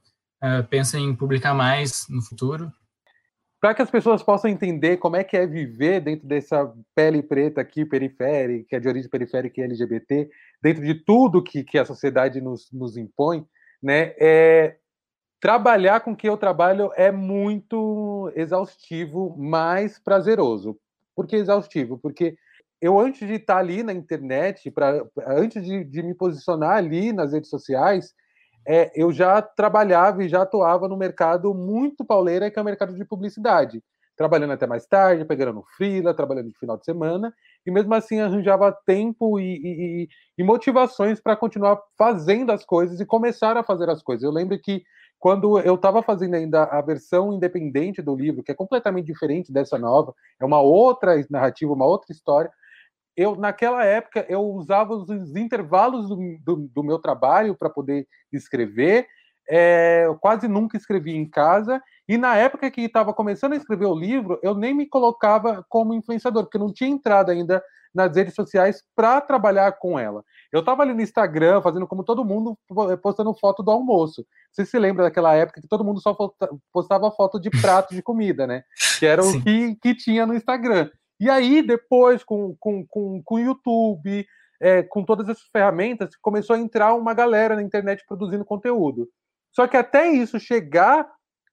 [0.43, 2.73] uh, pensa em publicar mais no futuro
[3.61, 7.61] para que as pessoas possam entender como é que é viver dentro dessa pele preta
[7.61, 10.31] aqui, periférica, que é de origem periférica e LGBT,
[10.63, 13.47] dentro de tudo que, que a sociedade nos, nos impõe,
[13.83, 14.15] né?
[14.19, 14.77] É,
[15.41, 20.79] trabalhar com que eu trabalho é muito exaustivo, mais prazeroso.
[21.15, 21.99] Por que exaustivo?
[21.99, 22.37] Porque
[22.81, 27.33] eu, antes de estar ali na internet, pra, antes de, de me posicionar ali nas
[27.33, 28.15] redes sociais,
[28.67, 32.95] é, eu já trabalhava e já atuava no mercado muito pauleira, que é o mercado
[32.95, 33.83] de publicidade.
[34.17, 37.33] Trabalhando até mais tarde, pegando no freela, trabalhando de final de semana,
[37.67, 40.09] e mesmo assim arranjava tempo e, e,
[40.39, 44.23] e motivações para continuar fazendo as coisas e começar a fazer as coisas.
[44.23, 44.83] Eu lembro que
[45.19, 49.79] quando eu estava fazendo ainda a versão independente do livro, que é completamente diferente dessa
[49.79, 52.51] nova, é uma outra narrativa, uma outra história,
[53.17, 59.07] eu naquela época eu usava os intervalos do, do, do meu trabalho para poder escrever.
[59.49, 61.83] É, eu quase nunca escrevi em casa.
[62.09, 65.95] E na época que estava começando a escrever o livro, eu nem me colocava como
[65.95, 67.63] influenciador, porque não tinha entrado ainda
[67.95, 70.25] nas redes sociais para trabalhar com ela.
[70.53, 72.57] Eu estava ali no Instagram, fazendo como todo mundo,
[73.03, 74.25] postando foto do almoço.
[74.51, 76.17] Você se lembra daquela época que todo mundo só
[76.73, 78.65] postava foto de prato de comida, né?
[78.99, 80.91] Que era o que, que tinha no Instagram.
[81.21, 84.27] E aí, depois, com, com, com, com o YouTube,
[84.59, 89.07] é, com todas essas ferramentas, começou a entrar uma galera na internet produzindo conteúdo.
[89.53, 91.07] Só que até isso chegar,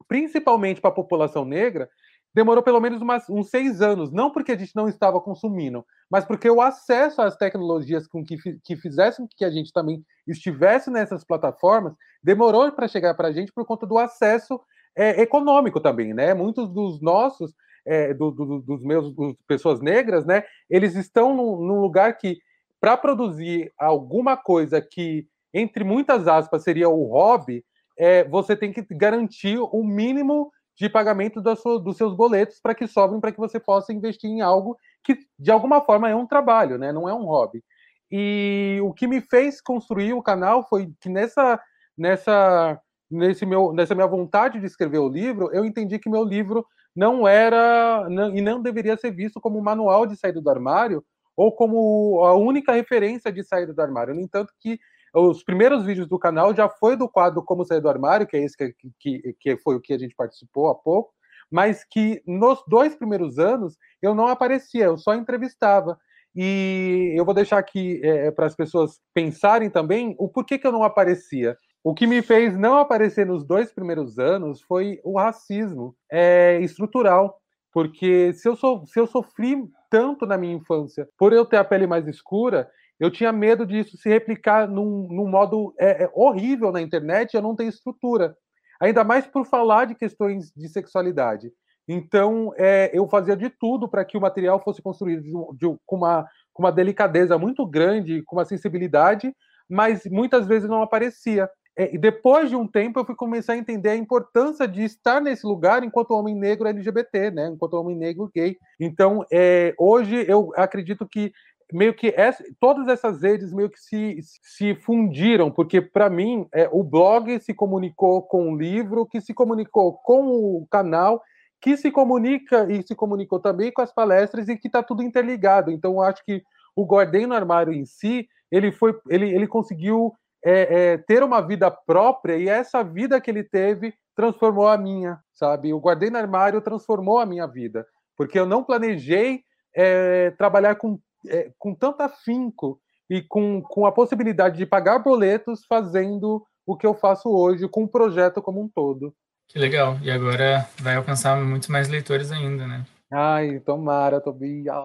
[0.07, 1.89] principalmente para a população negra,
[2.33, 4.11] demorou pelo menos umas, uns seis anos.
[4.11, 8.37] Não porque a gente não estava consumindo, mas porque o acesso às tecnologias com que,
[8.63, 11.93] que fizessem que a gente também estivesse nessas plataformas
[12.23, 14.61] demorou para chegar para a gente por conta do acesso
[14.95, 16.33] é, econômico também, né?
[16.33, 17.53] Muitos dos nossos
[17.87, 20.43] é, do, do, dos meus dos pessoas negras, né?
[20.69, 22.37] Eles estão num, num lugar que,
[22.79, 27.63] para produzir alguma coisa que, entre muitas aspas, seria o hobby,
[27.97, 32.85] é, você tem que garantir o mínimo de pagamento sua, dos seus boletos para que
[32.85, 36.77] sobrem para que você possa investir em algo que, de alguma forma, é um trabalho,
[36.77, 36.91] né?
[36.91, 37.63] Não é um hobby.
[38.11, 41.59] E o que me fez construir o canal foi que nessa,
[41.97, 42.79] nessa,
[43.09, 46.65] nesse meu, nessa minha vontade de escrever o livro, eu entendi que meu livro
[46.97, 51.51] não era não, e não deveria ser visto como manual de saída do armário ou
[51.51, 54.15] como a única referência de saída do armário.
[54.15, 54.79] No entanto, que
[55.13, 58.43] os primeiros vídeos do canal já foi do quadro Como Sair do Armário, que é
[58.43, 61.13] esse que, que, que foi o que a gente participou há pouco,
[61.49, 65.97] mas que nos dois primeiros anos eu não aparecia, eu só entrevistava.
[66.35, 70.71] E eu vou deixar aqui é, para as pessoas pensarem também o porquê que eu
[70.71, 71.55] não aparecia.
[71.83, 77.39] O que me fez não aparecer nos dois primeiros anos foi o racismo é, estrutural.
[77.71, 81.63] Porque se eu, so, se eu sofri tanto na minha infância por eu ter a
[81.63, 82.67] pele mais escura,
[82.99, 87.41] eu tinha medo disso se replicar num, num modo é, é, horrível na internet eu
[87.41, 88.35] não ter estrutura.
[88.81, 91.51] Ainda mais por falar de questões de sexualidade.
[91.87, 95.97] Então, é, eu fazia de tudo para que o material fosse construído de, de, com,
[95.97, 99.33] uma, com uma delicadeza muito grande, com uma sensibilidade,
[99.69, 101.49] mas muitas vezes não aparecia.
[101.77, 105.21] É, e depois de um tempo, eu fui começar a entender a importância de estar
[105.21, 107.47] nesse lugar enquanto homem negro LGBT, né?
[107.53, 108.57] enquanto homem negro gay.
[108.79, 111.31] Então, é, hoje, eu acredito que
[111.71, 116.67] meio que essa, todas essas redes meio que se, se fundiram, porque para mim é,
[116.71, 121.21] o blog se comunicou com o livro, que se comunicou com o canal,
[121.61, 125.69] que se comunica e se comunicou também com as palestras e que está tudo interligado.
[125.69, 126.41] Então, eu acho que
[126.75, 130.13] o Guardei no Armário em si, ele foi, ele, ele conseguiu
[130.43, 135.19] é, é, ter uma vida própria e essa vida que ele teve transformou a minha,
[135.33, 135.73] sabe?
[135.73, 137.85] O Guardei no Armário transformou a minha vida,
[138.15, 139.41] porque eu não planejei
[139.75, 142.79] é, trabalhar com, é, com tanto afinco
[143.09, 147.83] e com, com a possibilidade de pagar boletos fazendo o que eu faço hoje com
[147.83, 149.13] o projeto como um todo.
[149.47, 149.97] Que legal.
[150.01, 152.85] E agora vai alcançar muito mais leitores ainda, né?
[153.11, 154.75] Ai, tomara, Tobias.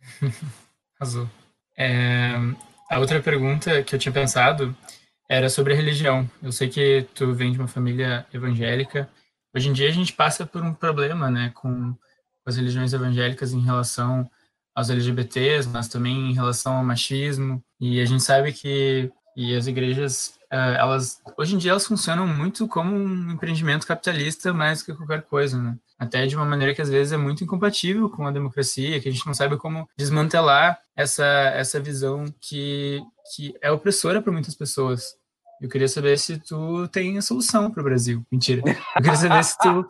[0.98, 1.28] Azul.
[1.76, 2.32] É,
[2.90, 4.76] a outra pergunta que eu tinha pensado
[5.28, 6.28] era sobre a religião.
[6.42, 9.08] Eu sei que tu vem de uma família evangélica.
[9.54, 11.94] Hoje em dia a gente passa por um problema, né, com
[12.46, 14.28] as religiões evangélicas em relação
[14.74, 17.62] aos LGBTs, mas também em relação ao machismo.
[17.80, 22.26] E a gente sabe que e as igrejas é, elas hoje em dia elas funcionam
[22.26, 25.76] muito como um empreendimento capitalista mais que qualquer coisa, né?
[25.98, 29.12] Até de uma maneira que às vezes é muito incompatível com a democracia, que a
[29.12, 33.02] gente não sabe como desmantelar essa essa visão que
[33.34, 35.14] que é opressora para muitas pessoas.
[35.60, 38.22] Eu queria saber se tu tem a solução para o Brasil.
[38.30, 38.62] Mentira.
[38.94, 39.86] Eu queria saber se tu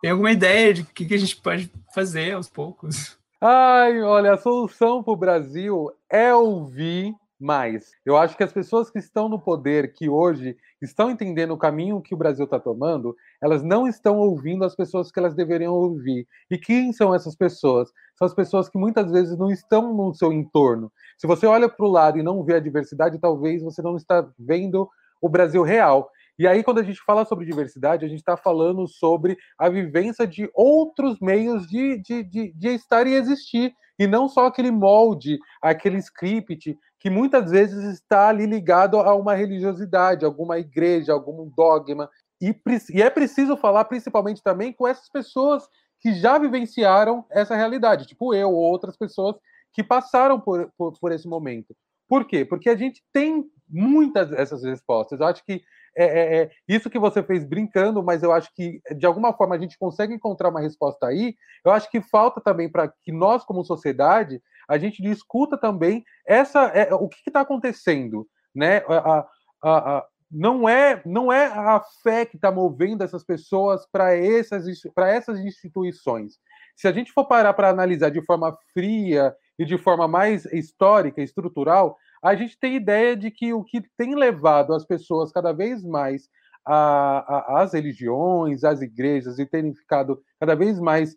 [0.00, 3.18] tem alguma ideia de o que, que a gente pode fazer aos poucos.
[3.40, 7.90] Ai, olha, a solução para o Brasil é ouvir mais.
[8.06, 12.00] Eu acho que as pessoas que estão no poder, que hoje estão entendendo o caminho
[12.00, 16.26] que o Brasil está tomando, elas não estão ouvindo as pessoas que elas deveriam ouvir.
[16.50, 17.90] E quem são essas pessoas?
[18.16, 20.90] São as pessoas que muitas vezes não estão no seu entorno.
[21.18, 24.26] Se você olha para o lado e não vê a diversidade, talvez você não está
[24.38, 24.88] vendo
[25.20, 26.08] o Brasil real.
[26.38, 30.26] E aí, quando a gente fala sobre diversidade, a gente está falando sobre a vivência
[30.26, 35.38] de outros meios de, de, de, de estar e existir, e não só aquele molde,
[35.60, 42.08] aquele script que muitas vezes está ali ligado a uma religiosidade, alguma igreja, algum dogma.
[42.40, 42.54] E,
[42.94, 48.32] e é preciso falar principalmente também com essas pessoas que já vivenciaram essa realidade, tipo
[48.32, 49.34] eu ou outras pessoas
[49.72, 51.74] que passaram por, por, por esse momento.
[52.08, 52.44] Por quê?
[52.44, 55.18] Porque a gente tem muitas dessas respostas.
[55.18, 55.60] Eu acho que
[55.96, 59.56] é, é, é, isso que você fez brincando, mas eu acho que de alguma forma
[59.56, 61.34] a gente consegue encontrar uma resposta aí.
[61.64, 64.40] Eu acho que falta também para que nós, como sociedade,
[64.72, 68.78] a gente discuta também essa é, o que está acontecendo, né?
[68.88, 69.26] A,
[69.62, 74.64] a, a, não é não é a fé que está movendo essas pessoas para essas
[74.94, 76.38] para essas instituições.
[76.74, 81.20] Se a gente for parar para analisar de forma fria e de forma mais histórica,
[81.20, 85.84] estrutural, a gente tem ideia de que o que tem levado as pessoas cada vez
[85.84, 86.30] mais
[86.64, 91.14] às religiões, às igrejas e terem ficado cada vez mais,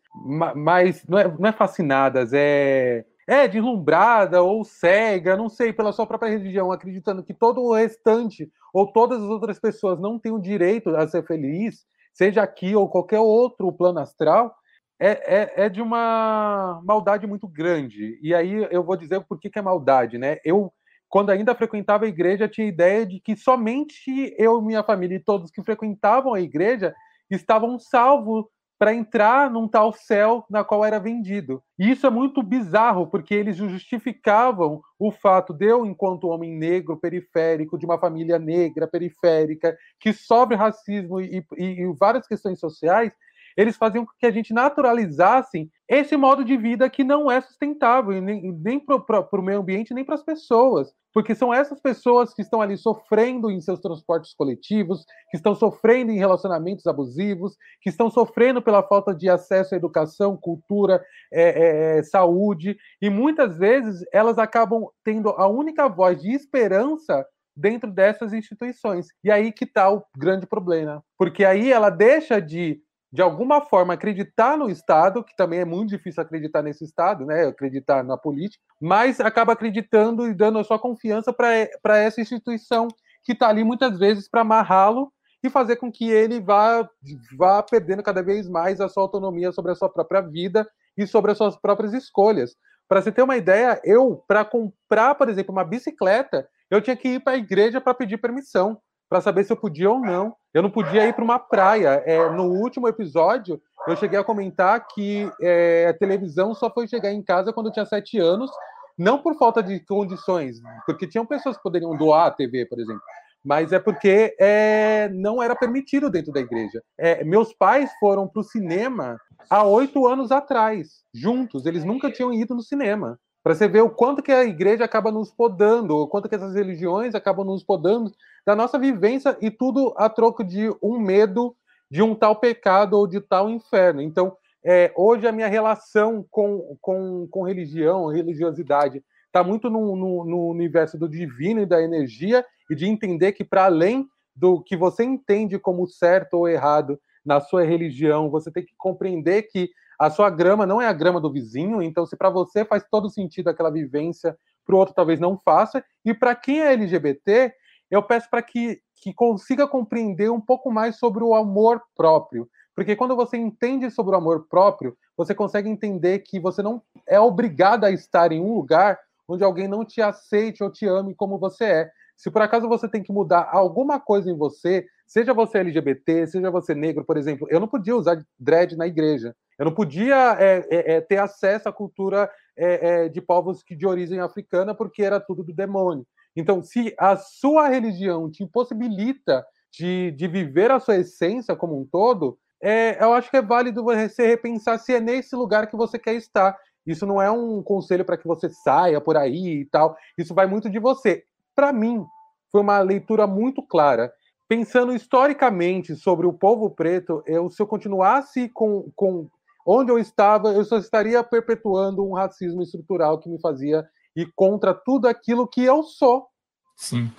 [0.56, 6.06] mais não, é, não é fascinadas, é é deslumbrada ou cega, não sei, pela sua
[6.06, 10.40] própria religião, acreditando que todo o restante ou todas as outras pessoas não têm o
[10.40, 14.56] direito a ser feliz, seja aqui ou qualquer outro plano astral,
[15.00, 18.20] é, é, é de uma maldade muito grande.
[18.22, 20.38] E aí eu vou dizer por que, que é maldade, né?
[20.46, 20.72] Eu,
[21.10, 25.24] quando ainda frequentava a igreja, tinha a ideia de que somente eu, minha família e
[25.24, 26.94] todos que frequentavam a igreja
[27.30, 28.46] estavam salvos
[28.86, 31.60] para entrar num tal céu na qual era vendido.
[31.80, 36.96] E isso é muito bizarro, porque eles justificavam o fato de eu, enquanto homem negro,
[36.96, 43.12] periférico, de uma família negra, periférica, que sofre racismo e, e, e várias questões sociais,
[43.58, 48.22] eles faziam com que a gente naturalizasse esse modo de vida que não é sustentável,
[48.22, 50.94] nem, nem para o meio ambiente, nem para as pessoas.
[51.16, 56.12] Porque são essas pessoas que estão ali sofrendo em seus transportes coletivos, que estão sofrendo
[56.12, 61.02] em relacionamentos abusivos, que estão sofrendo pela falta de acesso à educação, cultura,
[61.32, 67.26] é, é, é saúde, e muitas vezes elas acabam tendo a única voz de esperança
[67.56, 69.08] dentro dessas instituições.
[69.24, 71.02] E aí que está o grande problema.
[71.18, 72.82] Porque aí ela deixa de,
[73.16, 77.46] de alguma forma, acreditar no Estado, que também é muito difícil acreditar nesse Estado, né?
[77.46, 82.90] acreditar na política, mas acaba acreditando e dando a sua confiança para essa instituição
[83.24, 86.90] que está ali muitas vezes para amarrá-lo e fazer com que ele vá,
[87.38, 91.32] vá perdendo cada vez mais a sua autonomia sobre a sua própria vida e sobre
[91.32, 92.54] as suas próprias escolhas.
[92.86, 97.08] Para você ter uma ideia, eu, para comprar, por exemplo, uma bicicleta, eu tinha que
[97.08, 98.78] ir para a igreja para pedir permissão,
[99.16, 100.36] para saber se eu podia ou não.
[100.54, 102.04] Eu não podia ir para uma praia.
[102.06, 107.14] É, no último episódio, eu cheguei a comentar que é, a televisão só foi chegar
[107.14, 108.52] em casa quando eu tinha sete anos,
[108.98, 113.02] não por falta de condições, porque tinham pessoas que poderiam doar a TV, por exemplo,
[113.44, 116.84] mas é porque é, não era permitido dentro da igreja.
[116.98, 119.18] É, meus pais foram para o cinema
[119.50, 121.66] há oito anos atrás, juntos.
[121.66, 123.18] Eles nunca tinham ido no cinema.
[123.46, 126.56] Para você ver o quanto que a igreja acaba nos podando, o quanto que essas
[126.56, 128.12] religiões acabam nos podando
[128.44, 131.56] da nossa vivência e tudo a troco de um medo
[131.88, 134.02] de um tal pecado ou de tal inferno.
[134.02, 140.26] Então, é, hoje a minha relação com, com, com religião, religiosidade, está muito no, no,
[140.26, 144.76] no universo do divino e da energia e de entender que, para além do que
[144.76, 149.70] você entende como certo ou errado na sua religião, você tem que compreender que
[150.00, 153.10] a sua grama não é a grama do vizinho, então se para você faz todo
[153.10, 157.54] sentido aquela vivência, para o outro talvez não faça, e para quem é LGBT,
[157.90, 162.96] eu peço para que, que consiga compreender um pouco mais sobre o amor próprio, porque
[162.96, 167.86] quando você entende sobre o amor próprio, você consegue entender que você não é obrigado
[167.86, 171.64] a estar em um lugar onde alguém não te aceite ou te ame como você
[171.64, 171.92] é.
[172.18, 176.52] Se por acaso você tem que mudar alguma coisa em você, seja você LGBT, seja
[176.52, 179.36] você negro, por exemplo, eu não podia usar dread na igreja.
[179.58, 183.76] Eu não podia é, é, é ter acesso à cultura é, é, de povos que
[183.76, 186.06] de origem africana, porque era tudo do demônio.
[186.36, 191.86] Então, se a sua religião te impossibilita de, de viver a sua essência como um
[191.86, 195.98] todo, é, eu acho que é válido você repensar se é nesse lugar que você
[195.98, 196.58] quer estar.
[196.86, 199.96] Isso não é um conselho para que você saia por aí e tal.
[200.18, 201.24] Isso vai muito de você
[201.56, 202.06] para mim,
[202.52, 204.12] foi uma leitura muito clara.
[204.48, 209.28] Pensando historicamente sobre o povo preto, eu, se eu continuasse com, com
[209.66, 213.84] onde eu estava, eu só estaria perpetuando um racismo estrutural que me fazia
[214.16, 216.28] ir contra tudo aquilo que eu sou.
[216.76, 217.12] Sim.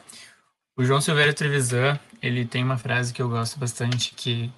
[0.77, 4.53] O João Silveira Trevisan, ele tem uma frase que eu gosto bastante, que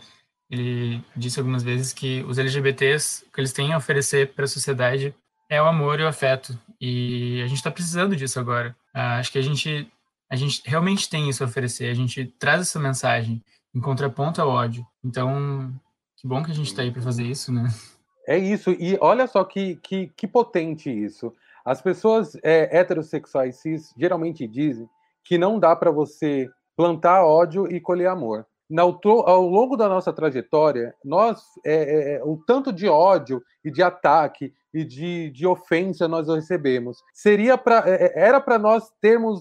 [0.50, 4.48] ele disse algumas vezes que os LGBTs, o que eles têm a oferecer para a
[4.48, 5.14] sociedade
[5.48, 6.58] é o amor e o afeto.
[6.80, 8.76] E a gente está precisando disso agora.
[8.94, 9.90] Uh, acho que a gente,
[10.30, 11.90] a gente realmente tem isso a oferecer.
[11.90, 13.42] A gente traz essa mensagem
[13.74, 14.86] em contraponto ao ódio.
[15.04, 15.72] Então,
[16.16, 17.68] que bom que a gente está aí para fazer isso, né?
[18.26, 18.70] É isso.
[18.72, 21.34] E olha só que, que, que potente isso.
[21.64, 24.88] As pessoas é, heterossexuais cis geralmente dizem
[25.24, 28.46] que não dá para você plantar ódio e colher amor.
[29.26, 33.82] Ao longo da nossa trajetória, nós é, é, é, o tanto de ódio e de
[33.82, 36.98] ataque e de, de ofensa nós recebemos.
[37.14, 39.40] Seria para é, é, era para nós termos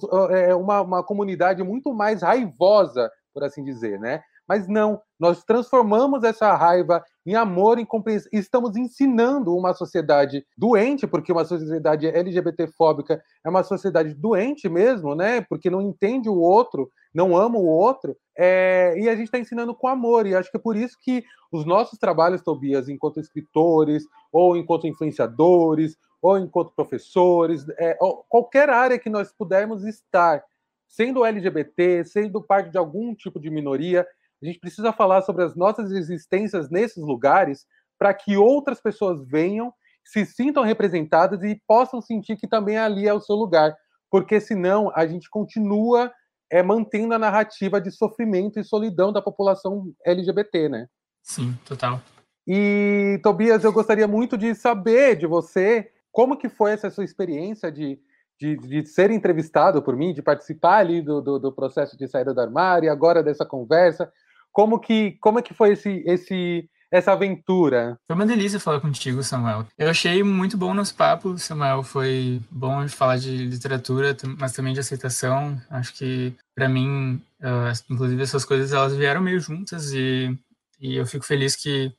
[0.58, 4.22] uma, uma comunidade muito mais raivosa, por assim dizer, né?
[4.48, 8.30] Mas não, nós transformamos essa raiva em amor, em compreensão.
[8.32, 15.42] Estamos ensinando uma sociedade doente, porque uma sociedade LGBTfóbica é uma sociedade doente mesmo, né?
[15.42, 18.16] Porque não entende o outro, não ama o outro.
[18.38, 18.94] É...
[18.98, 20.26] e a gente está ensinando com amor.
[20.26, 24.88] E acho que é por isso que os nossos trabalhos, Tobias, enquanto escritores, ou enquanto
[24.88, 27.98] influenciadores, ou enquanto professores, é...
[28.30, 30.42] qualquer área que nós pudermos estar,
[30.88, 34.08] sendo LGBT, sendo parte de algum tipo de minoria,
[34.42, 37.66] a gente precisa falar sobre as nossas existências nesses lugares
[37.98, 39.74] para que outras pessoas venham,
[40.06, 43.76] se sintam representadas e possam sentir que também ali é o seu lugar.
[44.10, 46.12] Porque senão a gente continua
[46.50, 50.88] é, mantendo a narrativa de sofrimento e solidão da população LGBT, né?
[51.22, 52.02] Sim, total.
[52.48, 57.70] E, Tobias, eu gostaria muito de saber de você como que foi essa sua experiência
[57.70, 58.00] de,
[58.40, 62.34] de, de ser entrevistado por mim, de participar ali do, do, do processo de saída
[62.34, 64.12] do armário, e agora dessa conversa.
[64.58, 67.96] Como que, como é que foi esse, esse, essa aventura?
[68.08, 69.68] Foi uma delícia falar contigo, Samuel.
[69.78, 71.84] Eu achei muito bom nosso papo, Samuel.
[71.84, 75.62] Foi bom falar de literatura, mas também de aceitação.
[75.70, 80.36] Acho que, para mim, uh, inclusive, essas coisas elas vieram meio juntas e,
[80.80, 81.94] e eu fico feliz que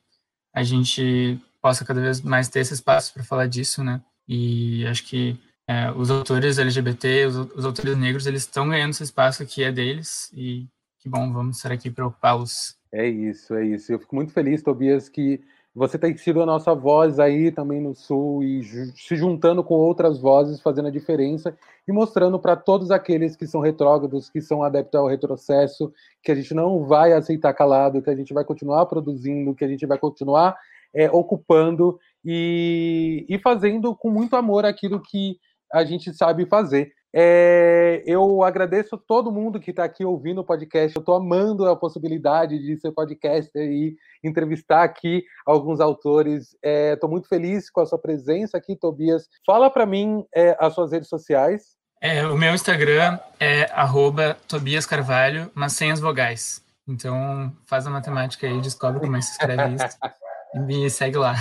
[0.53, 4.01] a gente possa cada vez mais ter esse espaço para falar disso, né?
[4.27, 9.03] E acho que é, os autores LGBT, os, os autores negros, eles estão ganhando esse
[9.03, 10.67] espaço que é deles e
[10.99, 12.77] que bom, vamos estar aqui para ocupá-los.
[12.91, 13.91] É isso, é isso.
[13.91, 15.41] Eu fico muito feliz, Tobias, que
[15.73, 18.63] Você tem sido a nossa voz aí também no Sul e
[18.95, 21.55] se juntando com outras vozes, fazendo a diferença
[21.87, 25.93] e mostrando para todos aqueles que são retrógrados, que são adeptos ao retrocesso,
[26.23, 29.67] que a gente não vai aceitar calado, que a gente vai continuar produzindo, que a
[29.67, 30.57] gente vai continuar
[30.93, 35.37] é, ocupando e, e fazendo com muito amor aquilo que
[35.71, 36.91] a gente sabe fazer.
[37.13, 40.95] É, eu agradeço todo mundo que está aqui ouvindo o podcast.
[40.95, 46.55] Eu estou amando a possibilidade de ser podcaster e entrevistar aqui alguns autores.
[46.63, 49.27] Estou é, muito feliz com a sua presença aqui, Tobias.
[49.45, 51.77] Fala para mim é, as suas redes sociais.
[52.01, 53.65] É, o meu Instagram é
[54.47, 56.63] Tobias Carvalho, mas sem as vogais.
[56.87, 59.97] Então faz a matemática aí, descobre como é que se escreve isso
[60.55, 61.35] e me segue lá.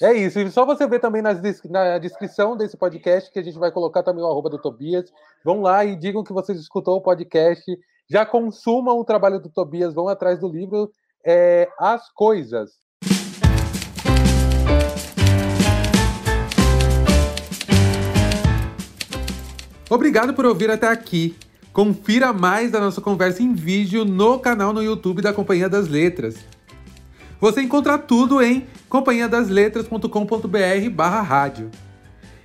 [0.00, 3.58] É isso, e só você ver também nas, na descrição desse podcast que a gente
[3.58, 5.12] vai colocar também o arroba do Tobias.
[5.44, 7.64] Vão lá e digam que vocês escutou o podcast,
[8.08, 10.90] já consumam o trabalho do Tobias, vão atrás do livro
[11.24, 12.70] é, As Coisas.
[19.90, 21.36] Obrigado por ouvir até aqui.
[21.72, 26.36] Confira mais da nossa conversa em vídeo no canal no YouTube da Companhia das Letras.
[27.40, 31.70] Você encontra tudo em companhiadasletras.com.br barra rádio.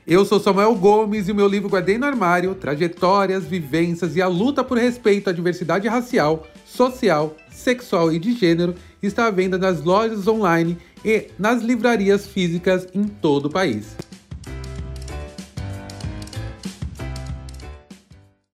[0.08, 4.28] Eu sou Samuel Gomes e o meu livro Guardei no Armário, Trajetórias, Vivências e a
[4.28, 9.84] Luta por Respeito à Diversidade Racial, Social, Sexual e de Gênero está à venda nas
[9.84, 13.98] lojas online e nas livrarias físicas em todo o país.